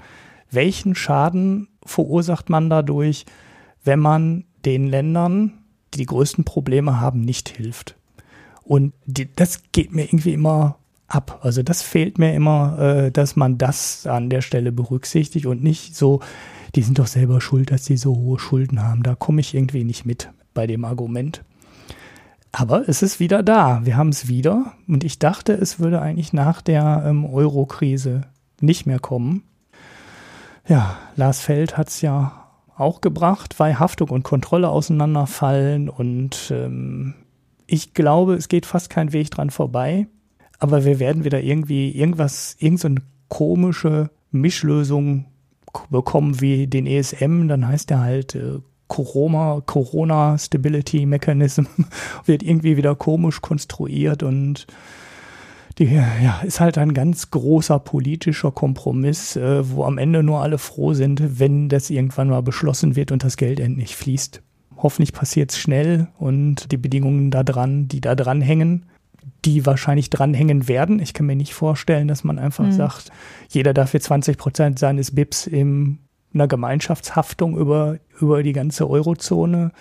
[0.51, 3.27] welchen Schaden verursacht man dadurch,
[3.85, 5.53] wenn man den Ländern,
[5.95, 7.97] die die größten Probleme haben, nicht hilft.
[8.63, 10.79] Und die, das geht mir irgendwie immer
[11.09, 11.39] ab.
[11.43, 15.95] Also das fehlt mir immer, äh, dass man das an der Stelle berücksichtigt und nicht
[15.95, 16.21] so,
[16.77, 19.03] die sind doch selber schuld, dass sie so hohe Schulden haben.
[19.03, 21.43] Da komme ich irgendwie nicht mit bei dem Argument.
[22.53, 23.85] Aber es ist wieder da.
[23.85, 24.73] Wir haben es wieder.
[24.87, 28.23] Und ich dachte, es würde eigentlich nach der ähm, Euro-Krise
[28.61, 29.43] nicht mehr kommen.
[30.69, 32.45] Ja, Lars Feld hat es ja
[32.77, 35.89] auch gebracht, weil Haftung und Kontrolle auseinanderfallen.
[35.89, 37.15] Und ähm,
[37.67, 40.09] ich glaube, es geht fast kein Weg dran vorbei.
[40.59, 45.27] Aber wir werden wieder irgendwie irgendwas, irgendeine so komische Mischlösung
[45.91, 47.49] bekommen wie den ESM.
[47.49, 51.65] Dann heißt der halt äh, Corona, Corona Stability Mechanism
[52.25, 54.67] wird irgendwie wieder komisch konstruiert und
[55.79, 60.59] die ja, ist halt ein ganz großer politischer Kompromiss, äh, wo am Ende nur alle
[60.59, 64.43] froh sind, wenn das irgendwann mal beschlossen wird und das Geld endlich fließt.
[64.79, 68.87] Hoffentlich passiert es schnell und die Bedingungen da dran, die da dran hängen,
[69.45, 71.01] die wahrscheinlich dranhängen werden.
[71.01, 72.73] Ich kann mir nicht vorstellen, dass man einfach mhm.
[72.73, 73.11] sagt,
[73.49, 75.99] jeder darf für 20 Prozent seines BIPs in
[76.35, 79.73] einer Gemeinschaftshaftung über, über die ganze Eurozone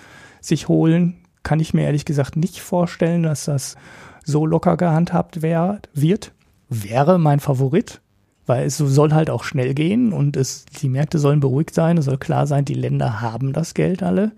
[0.42, 1.16] sich holen.
[1.44, 3.76] Kann ich mir ehrlich gesagt nicht vorstellen, dass das
[4.24, 6.34] so locker gehandhabt wär, wird.
[6.70, 8.02] Wäre mein Favorit,
[8.48, 11.98] weil es soll halt auch schnell gehen und es, die Märkte sollen beruhigt sein.
[11.98, 14.32] Es soll klar sein, die Länder haben das Geld alle.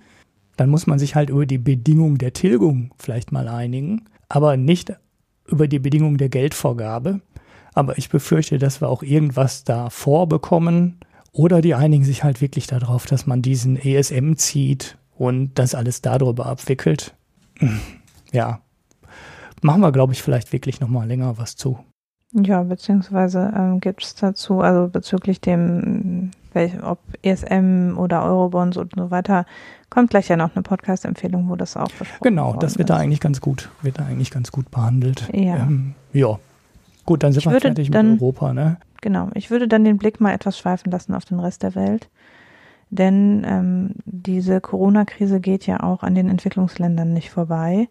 [0.57, 4.93] Dann muss man sich halt über die Bedingung der Tilgung vielleicht mal einigen, aber nicht
[5.47, 7.21] über die Bedingung der Geldvorgabe.
[7.73, 10.99] Aber ich befürchte, dass wir auch irgendwas da vorbekommen.
[11.31, 16.01] Oder die einigen sich halt wirklich darauf, dass man diesen ESM zieht und das alles
[16.01, 17.15] darüber abwickelt.
[18.31, 18.61] Ja,
[19.61, 21.79] machen wir, glaube ich, vielleicht wirklich noch mal länger was zu.
[22.43, 28.93] Ja, beziehungsweise ähm, gibt es dazu, also bezüglich dem, welch, ob ESM oder Eurobonds und
[28.95, 29.45] so weiter,
[29.89, 32.93] kommt gleich ja noch eine Podcast-Empfehlung, wo das auch besprochen Genau, das wird ist.
[32.93, 35.27] da eigentlich ganz gut, wird da eigentlich ganz gut behandelt.
[35.33, 35.55] Ja.
[35.57, 36.37] Ähm, ja.
[37.05, 38.77] Gut, dann sind ich wir fertig dann, mit Europa, ne?
[39.01, 42.09] Genau, ich würde dann den Blick mal etwas schweifen lassen auf den Rest der Welt.
[42.89, 47.89] Denn ähm, diese Corona-Krise geht ja auch an den Entwicklungsländern nicht vorbei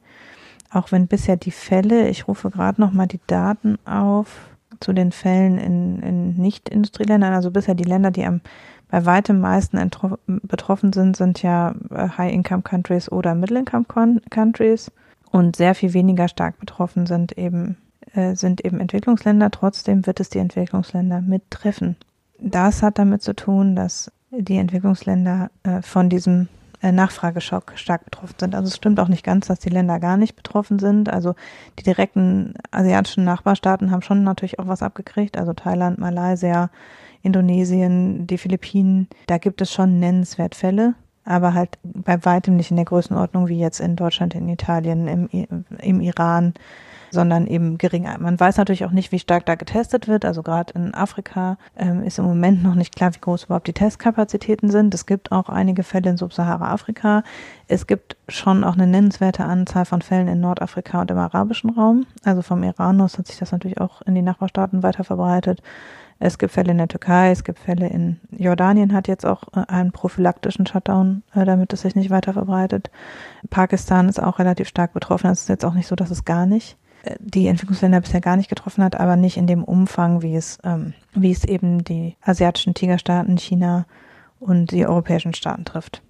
[0.77, 4.49] auch wenn bisher die Fälle, ich rufe gerade nochmal die Daten auf
[4.81, 8.41] zu den Fällen in, in Nicht-Industrieländern, also bisher die Länder, die am
[8.89, 9.79] bei weitem meisten
[10.27, 14.93] betroffen sind, sind ja äh, High-Income-Countries oder Middle-Income-Countries
[15.33, 17.77] und sehr viel weniger stark betroffen sind eben,
[18.15, 19.51] äh, sind eben Entwicklungsländer.
[19.51, 21.97] Trotzdem wird es die Entwicklungsländer mittreffen.
[22.39, 26.49] Das hat damit zu tun, dass die Entwicklungsländer äh, von diesem
[26.83, 28.55] Nachfrageschock stark betroffen sind.
[28.55, 31.09] Also es stimmt auch nicht ganz, dass die Länder gar nicht betroffen sind.
[31.09, 31.35] Also
[31.79, 35.37] die direkten asiatischen Nachbarstaaten haben schon natürlich auch was abgekriegt.
[35.39, 36.71] Also Thailand, Malaysia,
[37.23, 39.09] Indonesien, die Philippinen.
[39.27, 43.59] Da gibt es schon nennenswert Fälle, aber halt bei weitem nicht in der Größenordnung wie
[43.59, 46.55] jetzt in Deutschland, in Italien, im, im Iran,
[47.17, 48.17] sondern eben geringer.
[48.19, 50.25] Man weiß natürlich auch nicht, wie stark da getestet wird.
[50.25, 53.73] Also gerade in Afrika ähm, ist im Moment noch nicht klar, wie groß überhaupt die
[53.73, 54.95] Testkapazitäten sind.
[54.95, 57.25] Es gibt auch einige Fälle in Subsahara-Afrika.
[57.67, 62.07] Es gibt schon auch eine nennenswerte Anzahl von Fällen in Nordafrika und im arabischen Raum.
[62.23, 65.61] Also vom Iran aus hat sich das natürlich auch in die Nachbarstaaten weiter verbreitet.
[66.19, 69.65] Es gibt Fälle in der Türkei, es gibt Fälle in Jordanien hat jetzt auch äh,
[69.69, 72.91] einen prophylaktischen Shutdown, äh, damit es sich nicht weiter verbreitet.
[73.51, 75.31] Pakistan ist auch relativ stark betroffen.
[75.31, 76.79] Es ist jetzt auch nicht so, dass es gar nicht
[77.19, 80.95] die Entwicklungsländer bisher gar nicht getroffen hat, aber nicht in dem Umfang, wie es, ähm,
[81.15, 83.87] wie es eben die asiatischen Tigerstaaten, China
[84.41, 86.03] und die europäischen Staaten trifft.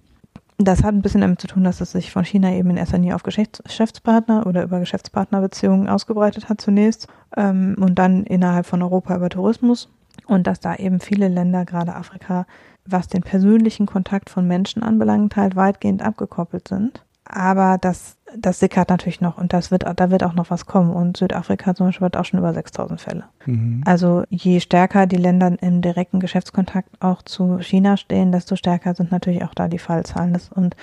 [0.59, 2.97] Das hat ein bisschen damit zu tun, dass es sich von China eben in erster
[2.97, 9.15] Linie auf Geschäftspartner oder über Geschäftspartnerbeziehungen ausgebreitet hat zunächst ähm, und dann innerhalb von Europa
[9.15, 9.89] über Tourismus
[10.25, 12.47] und dass da eben viele Länder, gerade Afrika,
[12.85, 18.89] was den persönlichen Kontakt von Menschen anbelangt, halt weitgehend abgekoppelt sind aber das, das sickert
[18.89, 20.91] natürlich noch und das wird, da wird auch noch was kommen.
[20.91, 23.23] Und Südafrika zum Beispiel hat auch schon über 6000 Fälle.
[23.45, 23.83] Mhm.
[23.85, 29.11] Also je stärker die Länder im direkten Geschäftskontakt auch zu China stehen, desto stärker sind
[29.11, 30.33] natürlich auch da die Fallzahlen.
[30.33, 30.75] Das, und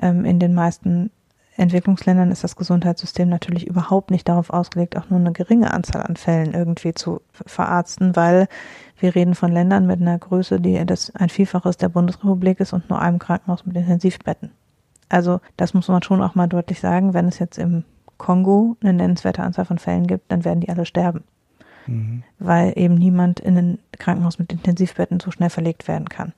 [0.00, 1.10] ähm, in den meisten
[1.56, 6.16] Entwicklungsländern ist das Gesundheitssystem natürlich überhaupt nicht darauf ausgelegt, auch nur eine geringe Anzahl an
[6.16, 8.46] Fällen irgendwie zu verarzten, weil
[9.00, 12.88] wir reden von Ländern mit einer Größe, die das ein Vielfaches der Bundesrepublik ist und
[12.88, 14.52] nur einem Krankenhaus mit Intensivbetten.
[15.08, 17.84] Also das muss man schon auch mal deutlich sagen, wenn es jetzt im
[18.18, 21.24] Kongo eine nennenswerte Anzahl von Fällen gibt, dann werden die alle sterben.
[21.88, 22.22] mhm.
[22.38, 26.32] weil eben niemand in ein Krankenhaus mit Intensivbetten so schnell verlegt werden kann.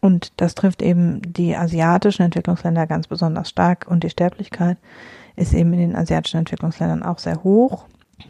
[0.00, 4.78] Und das trifft eben die asiatischen Entwicklungsländer ganz besonders stark und die Sterblichkeit
[5.36, 7.84] ist eben in den asiatischen Entwicklungsländern auch sehr hoch.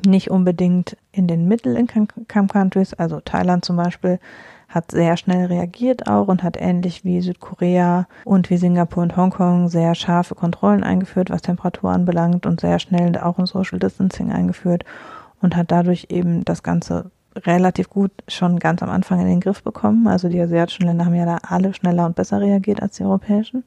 [0.06, 4.20] Nicht unbedingt in den Middle-Income-Countries, also Thailand zum Beispiel,
[4.70, 9.68] hat sehr schnell reagiert auch und hat ähnlich wie Südkorea und wie Singapur und Hongkong
[9.68, 14.84] sehr scharfe Kontrollen eingeführt, was Temperatur anbelangt und sehr schnell auch ein Social Distancing eingeführt
[15.42, 19.62] und hat dadurch eben das Ganze relativ gut schon ganz am Anfang in den Griff
[19.62, 20.06] bekommen.
[20.06, 23.64] Also die asiatischen Länder haben ja da alle schneller und besser reagiert als die europäischen.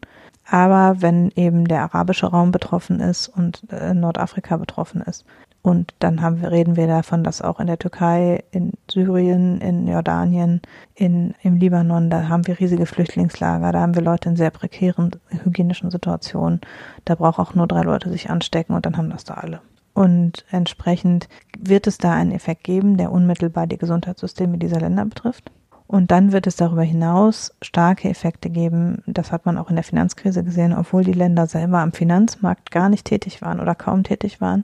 [0.50, 5.26] Aber wenn eben der arabische Raum betroffen ist und äh, Nordafrika betroffen ist,
[5.64, 9.88] und dann haben wir, reden wir davon, dass auch in der Türkei, in Syrien, in
[9.88, 10.62] Jordanien,
[10.94, 15.12] in, im Libanon, da haben wir riesige Flüchtlingslager, da haben wir Leute in sehr prekären
[15.46, 16.60] hygienischen Situationen.
[17.06, 19.62] Da braucht auch nur drei Leute sich anstecken und dann haben das da alle.
[19.94, 25.50] Und entsprechend wird es da einen Effekt geben, der unmittelbar die Gesundheitssysteme dieser Länder betrifft.
[25.94, 29.04] Und dann wird es darüber hinaus starke Effekte geben.
[29.06, 32.90] Das hat man auch in der Finanzkrise gesehen, obwohl die Länder selber am Finanzmarkt gar
[32.90, 34.64] nicht tätig waren oder kaum tätig waren,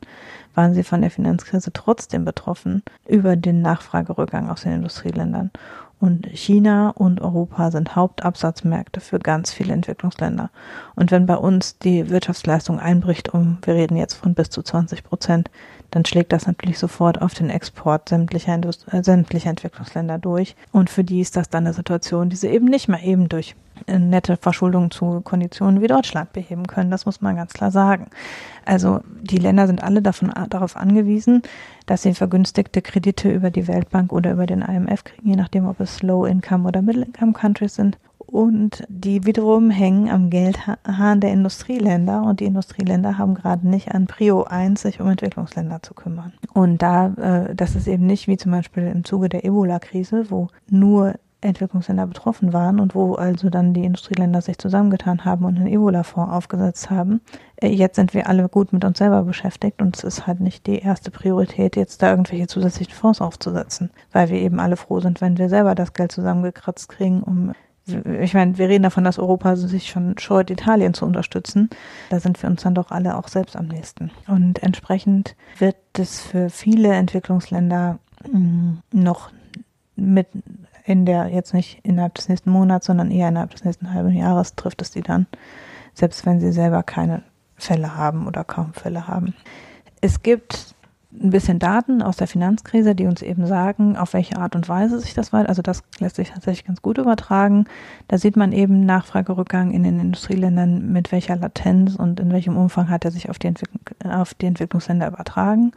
[0.55, 5.51] waren sie von der Finanzkrise trotzdem betroffen über den Nachfragerückgang aus den Industrieländern.
[5.99, 10.49] Und China und Europa sind Hauptabsatzmärkte für ganz viele Entwicklungsländer.
[10.95, 15.03] Und wenn bei uns die Wirtschaftsleistung einbricht um, wir reden jetzt von bis zu 20
[15.03, 15.51] Prozent,
[15.91, 20.55] dann schlägt das natürlich sofort auf den Export sämtlicher, Indust äh, sämtlicher Entwicklungsländer durch.
[20.71, 23.55] Und für die ist das dann eine Situation, die sie eben nicht mehr eben durch
[23.87, 26.91] nette Verschuldung zu Konditionen wie Deutschland beheben können.
[26.91, 28.07] Das muss man ganz klar sagen.
[28.65, 31.41] Also die Länder sind alle davon, darauf angewiesen,
[31.85, 35.79] dass sie vergünstigte Kredite über die Weltbank oder über den IMF kriegen, je nachdem, ob
[35.79, 37.97] es Low-Income oder Middle-Income-Countries sind.
[38.31, 44.05] Und die wiederum hängen am Geldhahn der Industrieländer und die Industrieländer haben gerade nicht an
[44.05, 46.33] Prio 1, sich um Entwicklungsländer zu kümmern.
[46.53, 50.49] Und da, äh, das ist eben nicht wie zum Beispiel im Zuge der Ebola-Krise, wo
[50.69, 55.67] nur Entwicklungsländer betroffen waren und wo also dann die Industrieländer sich zusammengetan haben und einen
[55.67, 57.21] Ebola-Fonds aufgesetzt haben.
[57.55, 60.67] Äh, jetzt sind wir alle gut mit uns selber beschäftigt und es ist halt nicht
[60.67, 65.21] die erste Priorität, jetzt da irgendwelche zusätzlichen Fonds aufzusetzen, weil wir eben alle froh sind,
[65.21, 67.53] wenn wir selber das Geld zusammengekratzt kriegen, um
[68.21, 71.69] ich meine, wir reden davon, dass Europa sich schon scheut, Italien zu unterstützen.
[72.09, 74.11] Da sind wir uns dann doch alle auch selbst am nächsten.
[74.27, 77.99] Und entsprechend wird es für viele Entwicklungsländer
[78.31, 79.31] mm, noch
[79.95, 80.27] mit
[80.85, 84.55] in der, jetzt nicht innerhalb des nächsten Monats, sondern eher innerhalb des nächsten halben Jahres
[84.55, 85.27] trifft es die dann,
[85.93, 87.21] selbst wenn sie selber keine
[87.57, 89.35] Fälle haben oder kaum Fälle haben.
[90.01, 90.73] Es gibt
[91.11, 94.99] ein bisschen Daten aus der Finanzkrise, die uns eben sagen, auf welche Art und Weise
[94.99, 97.65] sich das weiter, also das lässt sich tatsächlich ganz gut übertragen.
[98.07, 102.89] Da sieht man eben Nachfragerückgang in den Industrieländern, mit welcher Latenz und in welchem Umfang
[102.89, 103.69] hat er sich auf die, Entwick
[104.03, 105.71] auf die Entwicklungsländer übertragen.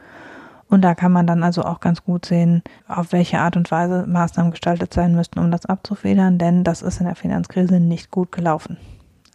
[0.69, 4.05] Und da kann man dann also auch ganz gut sehen, auf welche Art und Weise
[4.07, 8.31] Maßnahmen gestaltet sein müssten, um das abzufedern, denn das ist in der Finanzkrise nicht gut
[8.31, 8.77] gelaufen.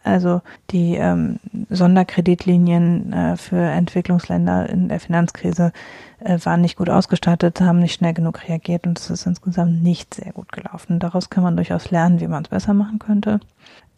[0.03, 0.41] Also
[0.71, 1.39] die ähm,
[1.69, 5.73] Sonderkreditlinien äh, für Entwicklungsländer in der Finanzkrise
[6.19, 10.13] äh, waren nicht gut ausgestattet, haben nicht schnell genug reagiert und es ist insgesamt nicht
[10.13, 10.99] sehr gut gelaufen.
[10.99, 13.39] Daraus kann man durchaus lernen, wie man es besser machen könnte.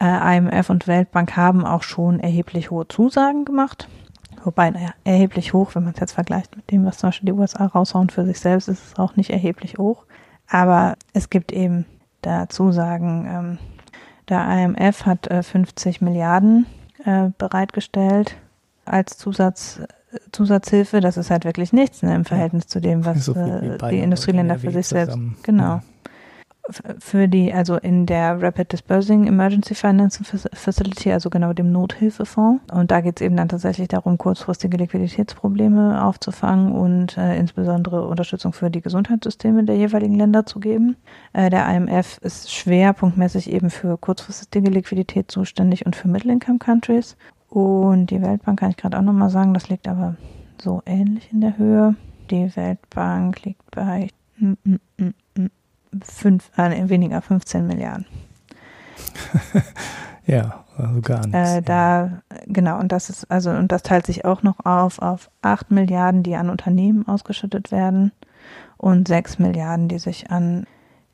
[0.01, 3.87] Äh, IMF und Weltbank haben auch schon erheblich hohe Zusagen gemacht.
[4.43, 7.39] Wobei, naja, erheblich hoch, wenn man es jetzt vergleicht mit dem, was zum Beispiel die
[7.39, 10.05] USA raushauen für sich selbst, ist es auch nicht erheblich hoch.
[10.49, 11.85] Aber es gibt eben
[12.23, 13.27] da Zusagen.
[13.27, 13.57] Ähm,
[14.31, 16.65] der IMF hat äh, 50 Milliarden
[17.05, 18.35] äh, bereitgestellt
[18.85, 19.79] als Zusatz,
[20.31, 21.01] Zusatzhilfe.
[21.01, 24.57] Das ist halt wirklich nichts ne, im Verhältnis zu dem, was so äh, die Industrieländer
[24.57, 25.19] für sich selbst.
[25.43, 25.63] Genau.
[25.63, 25.83] Ja
[26.69, 32.61] für die, also in der Rapid Dispersing Emergency Financing Facility, also genau dem Nothilfefonds.
[32.71, 38.53] Und da geht es eben dann tatsächlich darum, kurzfristige Liquiditätsprobleme aufzufangen und äh, insbesondere Unterstützung
[38.53, 40.97] für die Gesundheitssysteme der jeweiligen Länder zu geben.
[41.33, 47.17] Äh, der IMF ist schwerpunktmäßig eben für kurzfristige Liquidität zuständig und für Middle-Income Countries.
[47.49, 50.15] Und die Weltbank kann ich gerade auch nochmal sagen, das liegt aber
[50.61, 51.95] so ähnlich in der Höhe.
[52.29, 54.07] Die Weltbank liegt bei
[54.37, 55.13] mm, mm, mm,
[56.03, 58.05] fünf, äh, weniger 15 Milliarden.
[60.25, 61.51] ja, also gar nichts.
[61.51, 65.29] Äh, da, genau, und das ist, also, und das teilt sich auch noch auf, auf
[65.41, 68.11] 8 Milliarden, die an Unternehmen ausgeschüttet werden
[68.77, 70.65] und 6 Milliarden, die sich an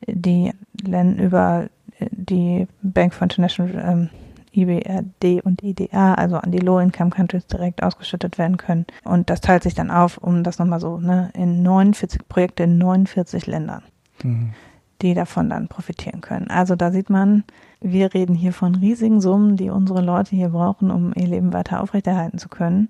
[0.05, 0.51] die
[0.81, 1.69] Länder über
[2.11, 4.09] die Bank for International ähm,
[4.53, 8.85] IBRD und IDA, also an die Low-Income-Countries direkt ausgeschüttet werden können.
[9.03, 12.77] Und das teilt sich dann auf, um das nochmal so, ne, in 49 Projekte in
[12.77, 13.83] 49 Ländern.
[14.23, 14.53] Mhm
[15.01, 16.49] die davon dann profitieren können.
[16.49, 17.43] Also da sieht man,
[17.79, 21.81] wir reden hier von riesigen Summen, die unsere Leute hier brauchen, um ihr Leben weiter
[21.81, 22.89] aufrechterhalten zu können.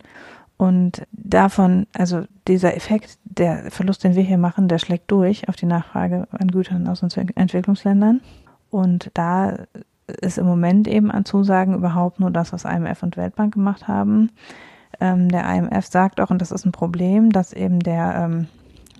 [0.58, 5.55] Und davon, also dieser Effekt, der Verlust, den wir hier machen, der schlägt durch auf
[5.55, 8.22] die Nachfrage an Gütern aus Entwicklungsländern.
[8.72, 9.58] Und da
[10.08, 14.32] ist im Moment eben an Zusagen überhaupt nur das, was IMF und Weltbank gemacht haben.
[14.99, 18.47] Ähm, der IMF sagt auch, und das ist ein Problem, dass eben der ähm,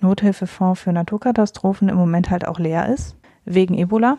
[0.02, 4.18] Nothilfefonds für Naturkatastrophen im Moment halt auch leer ist, wegen Ebola.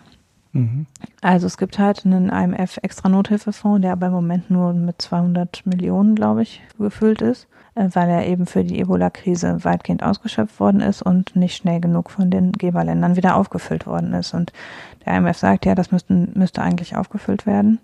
[0.51, 0.87] Mhm.
[1.21, 5.65] Also es gibt halt einen IMF extra Nothilfefonds, der aber im Moment nur mit 200
[5.65, 10.81] Millionen, glaube ich, gefüllt ist, äh, weil er eben für die Ebola-Krise weitgehend ausgeschöpft worden
[10.81, 14.33] ist und nicht schnell genug von den Geberländern wieder aufgefüllt worden ist.
[14.33, 14.51] Und
[15.05, 17.79] der IMF sagt ja, das müssten, müsste eigentlich aufgefüllt werden.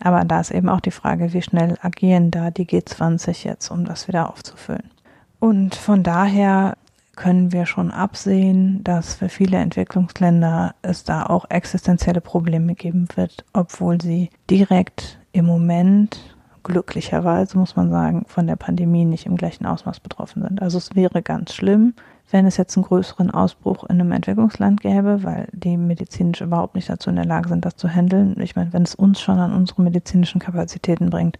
[0.00, 3.84] Aber da ist eben auch die Frage, wie schnell agieren da die G20 jetzt, um
[3.84, 4.90] das wieder aufzufüllen.
[5.38, 6.76] Und von daher
[7.16, 13.44] können wir schon absehen, dass für viele Entwicklungsländer es da auch existenzielle Probleme geben wird,
[13.52, 16.34] obwohl sie direkt im Moment
[16.64, 20.62] glücklicherweise, muss man sagen, von der Pandemie nicht im gleichen Ausmaß betroffen sind.
[20.62, 21.94] Also es wäre ganz schlimm,
[22.30, 26.88] wenn es jetzt einen größeren Ausbruch in einem Entwicklungsland gäbe, weil die medizinisch überhaupt nicht
[26.88, 28.40] dazu in der Lage sind, das zu handeln.
[28.40, 31.38] Ich meine, wenn es uns schon an unsere medizinischen Kapazitäten bringt,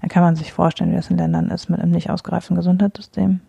[0.00, 3.40] dann kann man sich vorstellen, wie das in Ländern ist mit einem nicht ausgereiften Gesundheitssystem.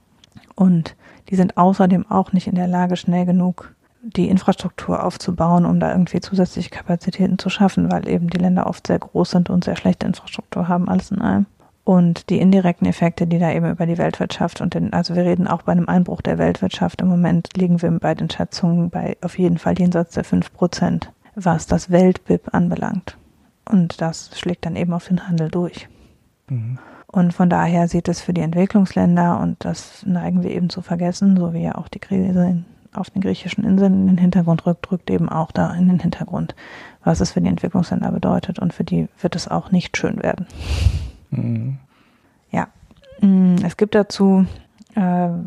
[0.55, 0.95] Und
[1.29, 5.91] die sind außerdem auch nicht in der Lage, schnell genug die Infrastruktur aufzubauen, um da
[5.91, 9.75] irgendwie zusätzliche Kapazitäten zu schaffen, weil eben die Länder oft sehr groß sind und sehr
[9.75, 11.45] schlechte Infrastruktur haben, alles in allem.
[11.83, 15.47] Und die indirekten Effekte, die da eben über die Weltwirtschaft und den, also wir reden
[15.47, 17.01] auch bei einem Einbruch der Weltwirtschaft.
[17.01, 21.11] Im Moment liegen wir bei den Schätzungen bei auf jeden Fall jenseits der fünf Prozent,
[21.35, 23.17] was das Weltbib anbelangt.
[23.69, 25.87] Und das schlägt dann eben auf den Handel durch.
[26.49, 26.77] Mhm.
[27.17, 31.35] Und von daher sieht es für die Entwicklungsländer, und das neigen wir eben zu vergessen,
[31.35, 32.63] so wie ja auch die Krise
[32.93, 36.53] auf den griechischen Inseln in den Hintergrund rückt, rückt eben auch da in den Hintergrund,
[37.03, 38.59] was es für die Entwicklungsländer bedeutet.
[38.59, 40.45] Und für die wird es auch nicht schön werden.
[41.31, 41.79] Mhm.
[42.51, 42.67] Ja,
[43.21, 44.45] mm, es gibt dazu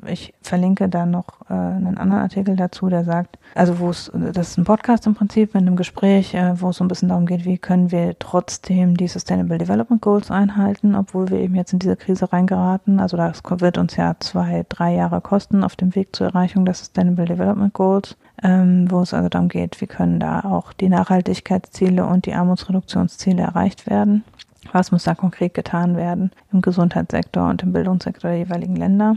[0.06, 4.50] ich verlinke da noch äh, einen anderen Artikel dazu, der sagt, also wo es, das
[4.50, 7.26] ist ein Podcast im Prinzip mit einem Gespräch, äh, wo es so ein bisschen darum
[7.26, 11.80] geht, wie können wir trotzdem die Sustainable Development Goals einhalten, obwohl wir eben jetzt in
[11.80, 13.00] diese Krise reingeraten.
[13.00, 16.74] Also das wird uns ja zwei, drei Jahre kosten auf dem Weg zur Erreichung der
[16.74, 18.16] Sustainable Development Goals.
[18.42, 23.42] Ähm, wo es also darum geht, wie können da auch die Nachhaltigkeitsziele und die Armutsreduktionsziele
[23.42, 24.24] erreicht werden.
[24.72, 29.16] Was muss da konkret getan werden im Gesundheitssektor und im Bildungssektor der jeweiligen Länder?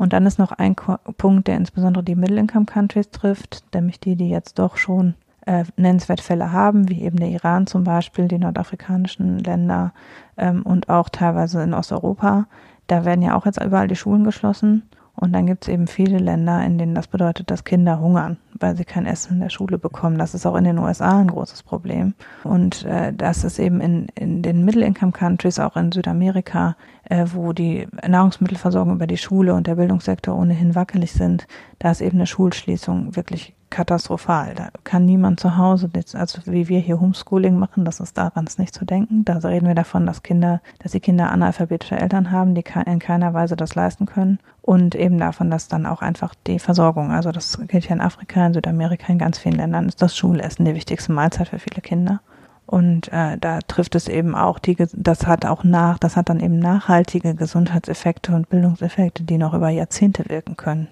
[0.00, 4.58] Und dann ist noch ein Punkt, der insbesondere die Middle-Income-Countries trifft, nämlich die, die jetzt
[4.58, 5.12] doch schon
[5.44, 9.92] äh, nennenswert Fälle haben, wie eben der Iran zum Beispiel, die nordafrikanischen Länder
[10.38, 12.46] ähm, und auch teilweise in Osteuropa.
[12.86, 14.88] Da werden ja auch jetzt überall die Schulen geschlossen.
[15.20, 18.74] Und dann gibt es eben viele Länder, in denen das bedeutet, dass Kinder hungern, weil
[18.74, 20.16] sie kein Essen in der Schule bekommen.
[20.16, 22.14] Das ist auch in den USA ein großes Problem.
[22.42, 27.86] Und äh, das ist eben in, in den Middle-Income-Countries, auch in Südamerika, äh, wo die
[28.08, 31.46] Nahrungsmittelversorgung über die Schule und der Bildungssektor ohnehin wackelig sind,
[31.78, 34.54] da ist eben eine Schulschließung wirklich katastrophal.
[34.54, 38.74] Da kann niemand zu Hause, also wie wir hier Homeschooling machen, das ist daran nicht
[38.74, 39.24] zu denken.
[39.24, 43.32] Da reden wir davon, dass Kinder, dass die Kinder analphabetische Eltern haben, die in keiner
[43.32, 44.38] Weise das leisten können.
[44.62, 48.46] Und eben davon, dass dann auch einfach die Versorgung, also das gilt ja in Afrika,
[48.46, 52.20] in Südamerika, in ganz vielen Ländern, ist das Schulessen die wichtigste Mahlzeit für viele Kinder.
[52.66, 56.38] Und äh, da trifft es eben auch die, das hat auch nach, das hat dann
[56.38, 60.86] eben nachhaltige Gesundheitseffekte und Bildungseffekte, die noch über Jahrzehnte wirken können.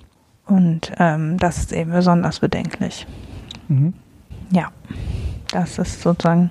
[0.49, 3.07] Und ähm, das ist eben besonders bedenklich.
[3.69, 3.95] Mhm.
[4.51, 4.73] Ja,
[5.53, 6.51] das ist sozusagen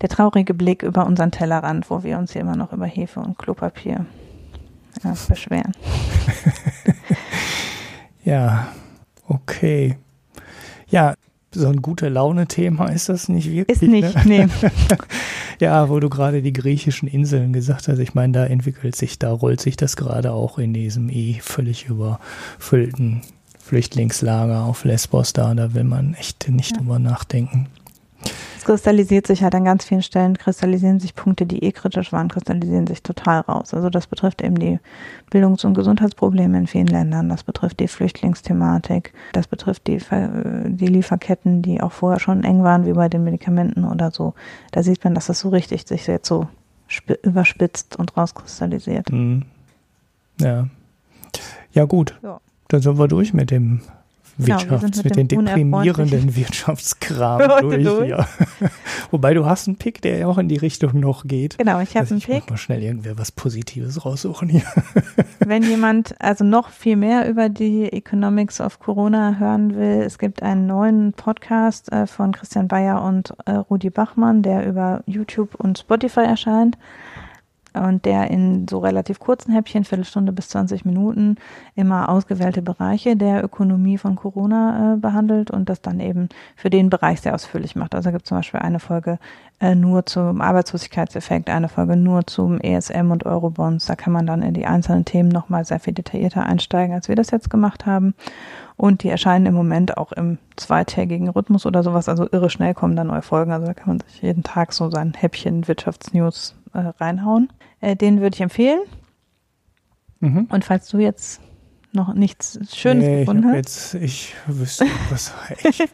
[0.00, 3.36] der traurige Blick über unseren Tellerrand, wo wir uns hier immer noch über Hefe und
[3.36, 4.06] Klopapier
[5.02, 5.72] ja, beschweren.
[8.24, 8.68] ja,
[9.26, 9.98] okay.
[10.88, 11.14] Ja,
[11.52, 13.82] so ein gute Laune-Thema ist das nicht wirklich.
[13.82, 14.46] Ist nicht, ne?
[14.46, 14.68] nee.
[15.60, 19.32] ja, wo du gerade die griechischen Inseln gesagt hast, ich meine, da entwickelt sich, da
[19.32, 23.22] rollt sich das gerade auch in diesem eh völlig überfüllten
[23.58, 26.78] Flüchtlingslager auf Lesbos da, da will man echt nicht ja.
[26.78, 27.66] drüber nachdenken.
[28.70, 32.86] Kristallisiert sich halt an ganz vielen Stellen, kristallisieren sich Punkte, die eh kritisch waren, kristallisieren
[32.86, 33.74] sich total raus.
[33.74, 34.78] Also das betrifft eben die
[35.28, 41.62] Bildungs- und Gesundheitsprobleme in vielen Ländern, das betrifft die Flüchtlingsthematik, das betrifft die, die Lieferketten,
[41.62, 44.34] die auch vorher schon eng waren, wie bei den Medikamenten oder so.
[44.70, 46.46] Da sieht man, dass das so richtig sich jetzt so
[47.24, 49.10] überspitzt und rauskristallisiert.
[49.10, 49.46] Mhm.
[50.38, 50.68] Ja.
[51.72, 52.16] Ja, gut.
[52.22, 52.40] Ja.
[52.68, 53.80] Dann sind wir durch mit dem
[54.46, 57.84] Wirtschafts, genau, mit, mit den deprimierenden Wirtschaftskram durch.
[57.84, 58.08] durch.
[58.08, 58.28] Ja.
[59.10, 61.58] Wobei du hast einen Pick, der ja auch in die Richtung noch geht.
[61.58, 62.50] Genau, ich habe also einen Pick.
[62.50, 64.62] Mal schnell irgendwer was Positives raussuchen hier.
[65.40, 70.42] Wenn jemand also noch viel mehr über die Economics of Corona hören will, es gibt
[70.42, 75.78] einen neuen Podcast äh, von Christian Bayer und äh, Rudi Bachmann, der über YouTube und
[75.78, 76.76] Spotify erscheint.
[77.74, 81.36] Und der in so relativ kurzen Häppchen, Viertelstunde bis 20 Minuten,
[81.74, 86.90] immer ausgewählte Bereiche der Ökonomie von Corona äh, behandelt und das dann eben für den
[86.90, 87.94] Bereich sehr ausführlich macht.
[87.94, 89.18] Also gibt zum Beispiel eine Folge
[89.60, 93.86] äh, nur zum Arbeitslosigkeitseffekt, eine Folge nur zum ESM und Eurobonds.
[93.86, 97.16] Da kann man dann in die einzelnen Themen nochmal sehr viel detaillierter einsteigen, als wir
[97.16, 98.14] das jetzt gemacht haben.
[98.80, 102.08] Und die erscheinen im Moment auch im zweitägigen Rhythmus oder sowas.
[102.08, 103.52] Also irre schnell kommen da neue Folgen.
[103.52, 107.52] Also da kann man sich jeden Tag so sein Häppchen Wirtschaftsnews äh, reinhauen.
[107.82, 108.80] Äh, den würde ich empfehlen.
[110.20, 110.48] Mhm.
[110.50, 111.42] Und falls du jetzt
[111.92, 113.54] noch nichts Schönes nee, gefunden hast.
[113.54, 115.34] Jetzt, ich wüsste was.
[115.68, 115.84] Ich,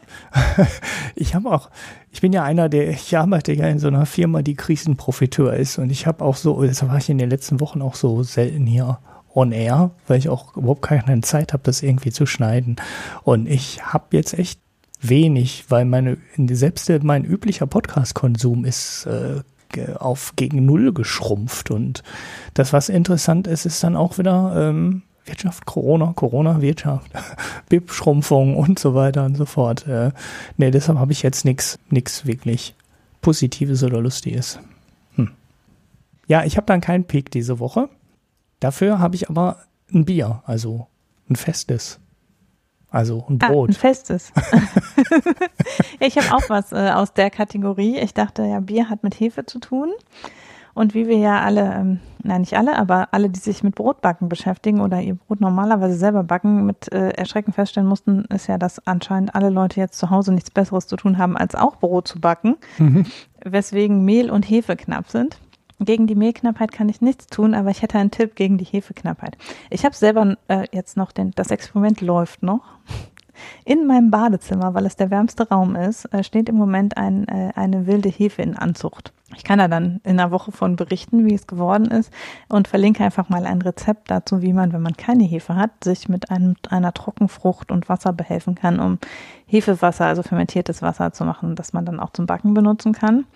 [1.17, 1.71] ich habe auch,
[2.13, 5.79] ich bin ja einer, der, ich arbeite ja in so einer Firma, die Krisenprofiteur ist.
[5.79, 8.65] Und ich habe auch so, das war ich in den letzten Wochen auch so selten
[8.65, 9.01] hier
[9.37, 12.77] on air, weil ich auch überhaupt keine Zeit habe, das irgendwie zu schneiden.
[13.23, 14.59] Und ich habe jetzt echt
[15.01, 19.43] wenig, weil meine, selbst mein üblicher Podcast-Konsum ist äh,
[19.99, 21.71] auf gegen Null geschrumpft.
[21.71, 22.03] Und
[22.55, 27.11] das, was interessant ist, ist dann auch wieder ähm, Wirtschaft, Corona, Corona-Wirtschaft,
[27.69, 29.87] BIP-Schrumpfung und so weiter und so fort.
[29.87, 30.13] Äh,
[30.57, 32.75] nee, deshalb habe ich jetzt nichts nix wirklich
[33.21, 34.61] Positives oder Lustiges.
[35.17, 35.33] Hm.
[36.27, 37.91] Ja, ich habe dann keinen Peak diese Woche.
[38.61, 39.59] Dafür habe ich aber
[39.93, 40.87] ein Bier, also
[41.29, 42.01] ein festes.
[42.91, 43.69] Also ein Brot.
[43.69, 44.33] Ah, ein festes.
[46.01, 47.99] ja, ich habe auch was äh, aus der Kategorie.
[47.99, 49.93] Ich dachte ja, Bier hat mit Hefe zu tun.
[50.73, 54.29] Und wie wir ja alle, ähm, nein, nicht alle, aber alle, die sich mit Brotbacken
[54.29, 58.87] beschäftigen oder ihr Brot normalerweise selber backen, mit äh, Erschrecken feststellen mussten, ist ja, dass
[58.87, 62.21] anscheinend alle Leute jetzt zu Hause nichts Besseres zu tun haben, als auch Brot zu
[62.21, 62.57] backen.
[62.77, 63.07] Mhm.
[63.43, 65.39] Weswegen Mehl und Hefe knapp sind.
[65.79, 69.37] Gegen die Mehlknappheit kann ich nichts tun, aber ich hätte einen Tipp gegen die Hefeknappheit.
[69.69, 72.63] Ich habe selber äh, jetzt noch den, das Experiment läuft noch.
[73.67, 77.53] In meinem Badezimmer, weil es der wärmste Raum ist, äh, steht im Moment ein, äh,
[77.55, 79.13] eine wilde Hefe in Anzucht.
[79.35, 82.13] Ich kann da dann in einer Woche von berichten, wie es geworden ist
[82.49, 86.09] und verlinke einfach mal ein Rezept dazu, wie man, wenn man keine Hefe hat, sich
[86.09, 88.99] mit einem, einer Trockenfrucht und Wasser behelfen kann, um
[89.47, 93.27] Hefewasser, also fermentiertes Wasser zu machen, das man dann auch zum Backen benutzen kann.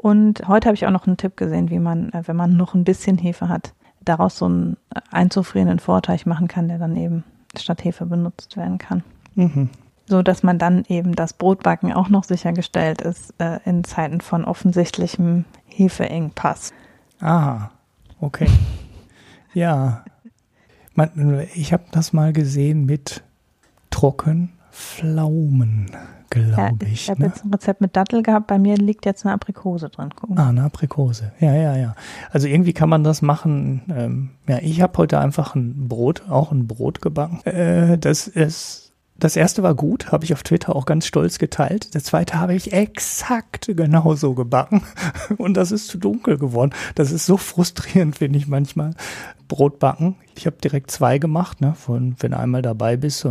[0.00, 2.72] Und heute habe ich auch noch einen Tipp gesehen, wie man, äh, wenn man noch
[2.72, 4.78] ein bisschen Hefe hat, daraus so einen
[5.10, 7.22] einzufrierenden Vorteig machen kann, der dann eben
[7.54, 9.04] statt Hefe benutzt werden kann.
[9.34, 9.68] Mhm.
[10.06, 14.46] So dass man dann eben das Brotbacken auch noch sichergestellt ist äh, in Zeiten von
[14.46, 16.72] offensichtlichem Hefeengpass.
[17.20, 17.70] Aha,
[18.20, 18.48] okay.
[19.52, 20.02] ja.
[20.94, 23.22] Man, ich habe das mal gesehen mit
[23.90, 25.90] Trockenpflaumen
[26.30, 26.92] glaube ja, ich.
[26.92, 27.26] Ich habe ne?
[27.28, 30.10] jetzt ein Rezept mit Dattel gehabt, bei mir liegt jetzt eine Aprikose drin.
[30.14, 30.38] Gucken.
[30.38, 31.32] Ah, eine Aprikose.
[31.40, 31.94] Ja, ja, ja.
[32.30, 33.82] Also irgendwie kann man das machen.
[33.94, 37.44] Ähm, ja, ich habe heute einfach ein Brot, auch ein Brot gebacken.
[37.44, 41.94] Äh, das ist das erste war gut, habe ich auf Twitter auch ganz stolz geteilt.
[41.94, 44.82] Das zweite habe ich exakt genauso gebacken
[45.36, 46.72] und das ist zu dunkel geworden.
[46.94, 48.94] Das ist so frustrierend, finde ich manchmal.
[49.46, 50.16] Brot backen.
[50.36, 51.74] Ich habe direkt zwei gemacht, ne?
[51.74, 53.26] Von wenn einmal dabei bist,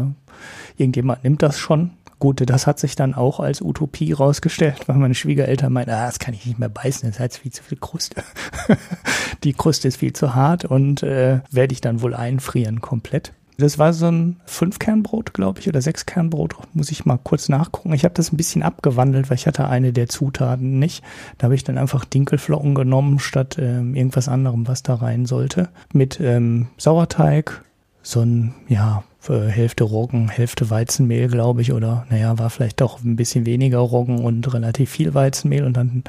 [0.77, 1.91] irgendjemand nimmt das schon.
[2.19, 6.19] Gut, das hat sich dann auch als Utopie rausgestellt, weil meine Schwiegereltern meinten, ah, das
[6.19, 8.23] kann ich nicht mehr beißen, das hat viel zu viel Kruste.
[9.45, 13.31] Die Kruste ist viel zu hart und äh, werde ich dann wohl einfrieren komplett.
[13.57, 16.55] Das war so ein Fünfkernbrot, glaube ich, oder Sechskernbrot.
[16.73, 17.91] Muss ich mal kurz nachgucken.
[17.93, 21.03] Ich habe das ein bisschen abgewandelt, weil ich hatte eine der Zutaten nicht.
[21.37, 25.67] Da habe ich dann einfach Dinkelflocken genommen statt ähm, irgendwas anderem, was da rein sollte.
[25.91, 27.61] Mit ähm, Sauerteig,
[28.01, 33.15] so ein, ja, Hälfte Roggen, Hälfte Weizenmehl, glaube ich, oder naja, war vielleicht doch ein
[33.15, 36.03] bisschen weniger Roggen und relativ viel Weizenmehl und dann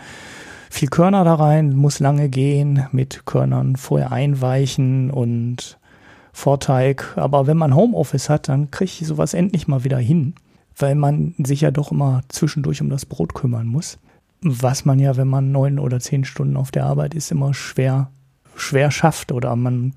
[0.71, 5.79] viel Körner da rein, muss lange gehen, mit Körnern vorher einweichen und
[6.33, 7.15] Vorteig.
[7.17, 10.35] Aber wenn man Homeoffice hat, dann kriege ich sowas endlich mal wieder hin,
[10.77, 13.99] weil man sich ja doch immer zwischendurch um das Brot kümmern muss.
[14.41, 18.11] Was man ja, wenn man neun oder zehn Stunden auf der Arbeit ist, immer schwer
[18.61, 19.95] schwer schafft oder man,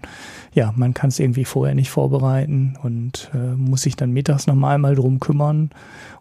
[0.53, 4.75] ja, man kann es irgendwie vorher nicht vorbereiten und äh, muss sich dann mittags nochmal
[4.75, 5.71] einmal drum kümmern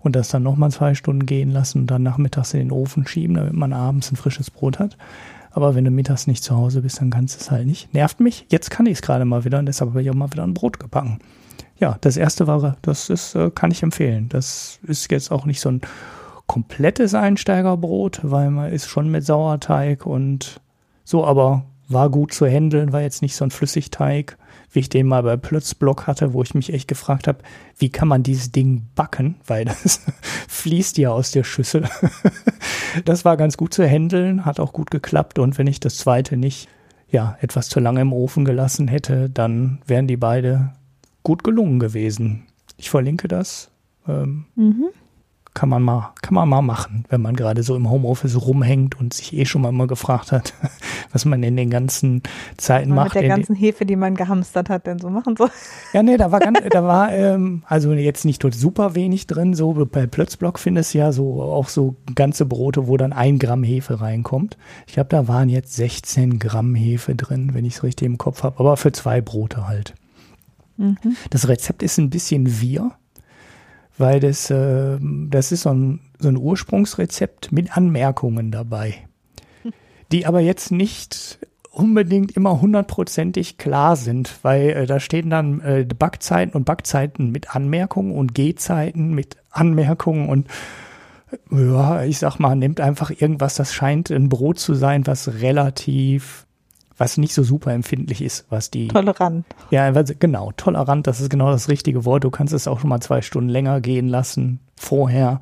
[0.01, 3.37] und das dann nochmal zwei Stunden gehen lassen und dann nachmittags in den Ofen schieben,
[3.37, 4.97] damit man abends ein frisches Brot hat.
[5.51, 7.93] Aber wenn du mittags nicht zu Hause bist, dann kannst du es halt nicht.
[7.93, 8.47] Nervt mich.
[8.51, 10.55] Jetzt kann ich es gerade mal wieder und deshalb habe ich auch mal wieder ein
[10.55, 11.19] Brot gebacken.
[11.79, 14.29] Ja, das erste war, das ist, äh, kann ich empfehlen.
[14.29, 15.81] Das ist jetzt auch nicht so ein
[16.47, 20.61] komplettes Einsteigerbrot, weil man ist schon mit Sauerteig und
[21.05, 24.37] so, aber war gut zu handeln, war jetzt nicht so ein Flüssigteig,
[24.71, 27.39] wie ich den mal bei Plötzblock hatte, wo ich mich echt gefragt habe,
[27.79, 30.01] wie kann man dieses Ding backen, weil das
[30.49, 31.89] fließt ja aus der Schüssel.
[33.05, 36.37] das war ganz gut zu handeln, hat auch gut geklappt und wenn ich das zweite
[36.37, 36.69] nicht
[37.09, 40.73] ja, etwas zu lange im Ofen gelassen hätte, dann wären die beide
[41.23, 42.47] gut gelungen gewesen.
[42.79, 43.71] Ich verlinke das.
[44.09, 44.87] Ähm, mhm.
[45.55, 49.13] Kann man mal, kann man mal machen, wenn man gerade so im Homeoffice rumhängt und
[49.13, 50.55] sich eh schon mal immer gefragt hat,
[51.13, 52.23] was man in den ganzen
[52.57, 53.15] Zeiten Mal macht.
[53.15, 55.51] mit der In- ganzen Hefe, die man gehamstert hat, denn so machen soll.
[55.93, 59.53] ja, nee, da war ganz, da war ähm, also jetzt nicht dort super wenig drin.
[59.53, 63.63] So bei Plötzblock findest du ja so auch so ganze Brote, wo dann ein Gramm
[63.63, 64.57] Hefe reinkommt.
[64.87, 68.43] Ich glaube, da waren jetzt 16 Gramm Hefe drin, wenn ich es richtig im Kopf
[68.43, 69.93] habe, aber für zwei Brote halt.
[70.79, 70.97] Mhm.
[71.29, 72.93] Das Rezept ist ein bisschen wir,
[73.99, 78.95] weil das, äh, das ist so ein, so ein Ursprungsrezept mit Anmerkungen dabei,
[80.13, 81.39] die aber jetzt nicht
[81.73, 87.55] unbedingt immer hundertprozentig klar sind, weil äh, da stehen dann äh, Backzeiten und Backzeiten mit
[87.55, 90.49] Anmerkungen und Gehzeiten mit Anmerkungen und
[91.51, 95.41] äh, ja, ich sag mal, nimmt einfach irgendwas, das scheint ein Brot zu sein, was
[95.41, 96.47] relativ,
[96.97, 99.45] was nicht so super empfindlich ist, was die Tolerant.
[99.71, 102.25] ja, genau, tolerant, das ist genau das richtige Wort.
[102.25, 105.41] Du kannst es auch schon mal zwei Stunden länger gehen lassen vorher.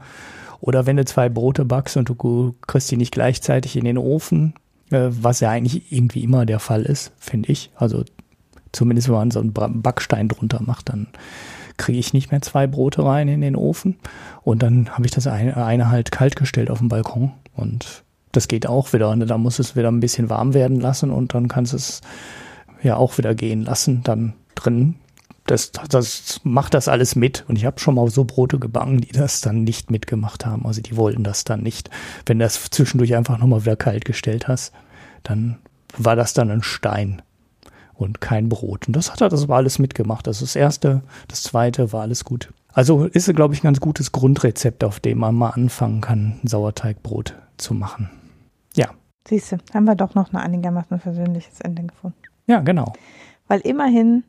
[0.61, 4.55] Oder wenn du zwei Brote backst und du kriegst die nicht gleichzeitig in den Ofen,
[4.91, 7.71] äh, was ja eigentlich irgendwie immer der Fall ist, finde ich.
[7.77, 8.05] Also
[8.73, 11.09] zumindest wenn man so einen Backstein drunter macht, dann
[11.77, 13.97] kriege ich nicht mehr zwei Brote rein in den Ofen.
[14.43, 17.33] Und dann habe ich das eine, eine halt kalt gestellt auf dem Balkon.
[17.55, 19.11] Und das geht auch wieder.
[19.11, 22.01] Und da muss es wieder ein bisschen warm werden lassen und dann kannst es
[22.83, 24.97] ja auch wieder gehen lassen, dann drin.
[25.47, 27.45] Das, das macht das alles mit.
[27.49, 30.65] Und ich habe schon mal so Brote gebacken, die das dann nicht mitgemacht haben.
[30.65, 31.91] Also die wollten das dann nicht.
[32.27, 34.73] Wenn du das zwischendurch einfach nochmal wieder kalt gestellt hast,
[35.25, 35.59] dann
[35.97, 37.23] war das dann ein Stein
[37.95, 38.87] und kein Brot.
[38.87, 40.29] Und das hat er, das war alles mitgemacht.
[40.29, 42.53] Also das erste, das zweite war alles gut.
[42.73, 47.35] Also ist, glaube ich, ein ganz gutes Grundrezept, auf dem man mal anfangen kann, Sauerteigbrot
[47.57, 48.09] zu machen.
[48.77, 48.91] Ja,
[49.29, 52.19] Siehst du, haben wir doch noch ein einigermaßen versöhnliches Ende gefunden.
[52.47, 52.93] ja, genau.
[53.49, 54.25] Weil immerhin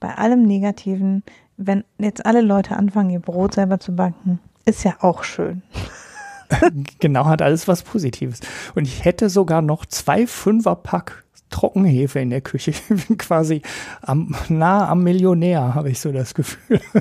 [0.00, 1.22] bei allem Negativen,
[1.56, 5.62] wenn jetzt alle Leute anfangen, ihr Brot selber zu backen, ist ja auch schön.
[7.00, 8.40] genau, hat alles was Positives.
[8.74, 12.72] Und ich hätte sogar noch zwei Fünferpack Trockenhefe in der Küche.
[12.98, 13.62] Ich bin quasi
[14.02, 16.80] am, nah am Millionär, habe ich so das Gefühl.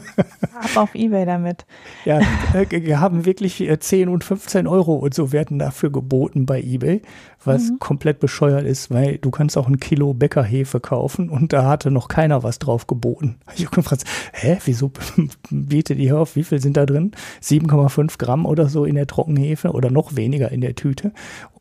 [0.53, 1.65] Ab auf Ebay damit.
[2.05, 2.19] Ja,
[2.53, 6.61] äh, wir haben wirklich äh, 10 und 15 Euro und so werden dafür geboten bei
[6.61, 7.01] Ebay,
[7.43, 11.91] was komplett bescheuert ist, weil du kannst auch ein Kilo Bäckerhefe kaufen und da hatte
[11.91, 13.37] noch keiner was drauf geboten.
[13.57, 14.03] Ich habe gefragt,
[14.33, 14.91] hä, wieso
[15.49, 16.35] bietet ihr auf?
[16.35, 17.11] Wie viel sind da drin?
[17.41, 21.11] 7,5 Gramm oder so in der Trockenhefe oder noch weniger in der Tüte.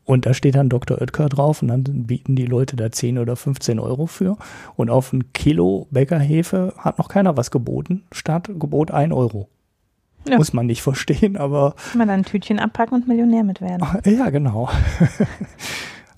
[0.07, 0.99] Und da steht dann Dr.
[1.01, 4.37] Oetker drauf und dann bieten die Leute da 10 oder 15 Euro für.
[4.77, 8.03] Und auf ein Kilo Bäckerhefe hat noch keiner was geboten.
[8.13, 9.49] Startgebot 1 Euro.
[10.25, 10.37] Ja.
[10.37, 13.85] Muss man nicht verstehen, aber Kann man dann ein Tütchen abpacken und Millionär mit werden.
[14.05, 14.69] ja, genau.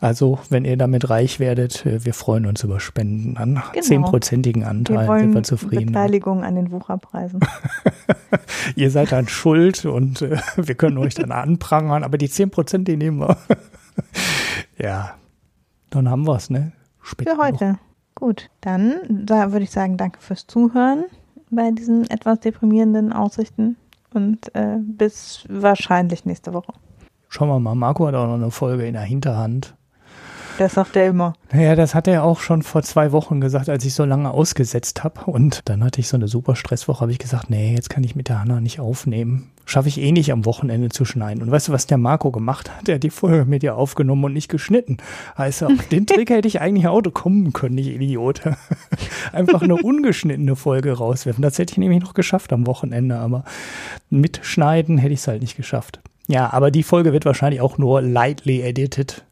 [0.02, 3.84] Also, wenn ihr damit reich werdet, äh, wir freuen uns über Spenden an Genau.
[3.86, 5.88] zehnprozentigen Wir Anteil, wollen sind wir zufrieden.
[5.88, 7.42] Beteiligung an den Wucherpreisen.
[8.78, 12.96] Ihr seid dann schuld und äh, wir können euch dann anprangern, aber die 10%, die
[12.96, 13.36] nehmen wir.
[14.78, 15.16] ja,
[15.90, 16.72] dann haben wir's, ne?
[17.02, 17.80] Spät Für heute.
[18.16, 21.06] Gut, dann da würde ich sagen, danke fürs Zuhören
[21.50, 23.78] bei diesen etwas deprimierenden Aussichten
[24.14, 26.74] und äh, bis wahrscheinlich nächste Woche.
[27.30, 29.76] Schauen wir mal, Marco hat auch noch eine Folge in der Hinterhand.
[30.58, 31.34] Das sagt er immer.
[31.54, 35.06] Ja, das hat er auch schon vor zwei Wochen gesagt, als ich so lange ausgesetzt
[35.06, 35.32] habe.
[35.32, 38.16] Und dann hatte ich so eine super Stresswoche, habe ich gesagt, nee, jetzt kann ich
[38.16, 39.52] mit der Hanna nicht aufnehmen.
[39.70, 41.44] Schaffe ich eh nicht am Wochenende zu schneiden.
[41.44, 42.88] Und weißt du, was der Marco gemacht hat?
[42.88, 44.98] Der hat die Folge mit dir aufgenommen und nicht geschnitten.
[45.38, 48.42] Heißt, auf den Trick hätte ich eigentlich auch kommen können, ich Idiot.
[49.32, 51.44] Einfach eine ungeschnittene Folge rauswerfen.
[51.44, 53.44] Das hätte ich nämlich noch geschafft am Wochenende, aber
[54.10, 56.00] mit Schneiden hätte ich es halt nicht geschafft.
[56.28, 59.24] Ja, aber die Folge wird wahrscheinlich auch nur lightly edited.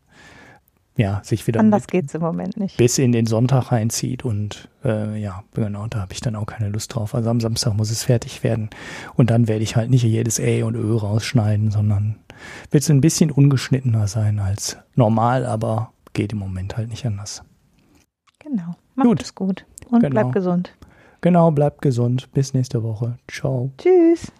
[0.97, 2.75] Ja, sich wieder Anders geht's im Moment nicht.
[2.77, 6.69] bis in den Sonntag reinzieht und äh, ja, genau, da habe ich dann auch keine
[6.69, 7.13] Lust drauf.
[7.13, 8.69] Also am Samstag muss es fertig werden
[9.15, 12.15] und dann werde ich halt nicht jedes Ä und Ö rausschneiden, sondern
[12.71, 17.43] wird es ein bisschen ungeschnittener sein als normal, aber geht im Moment halt nicht anders.
[18.39, 18.75] Genau.
[18.95, 19.21] Macht Gut.
[19.21, 20.09] es gut und Genau.
[20.09, 20.73] bleibt gesund.
[21.21, 22.31] Genau, bleibt gesund.
[22.33, 23.17] Bis nächste Woche.
[23.27, 23.71] Ciao.
[23.77, 24.31] Tschüss.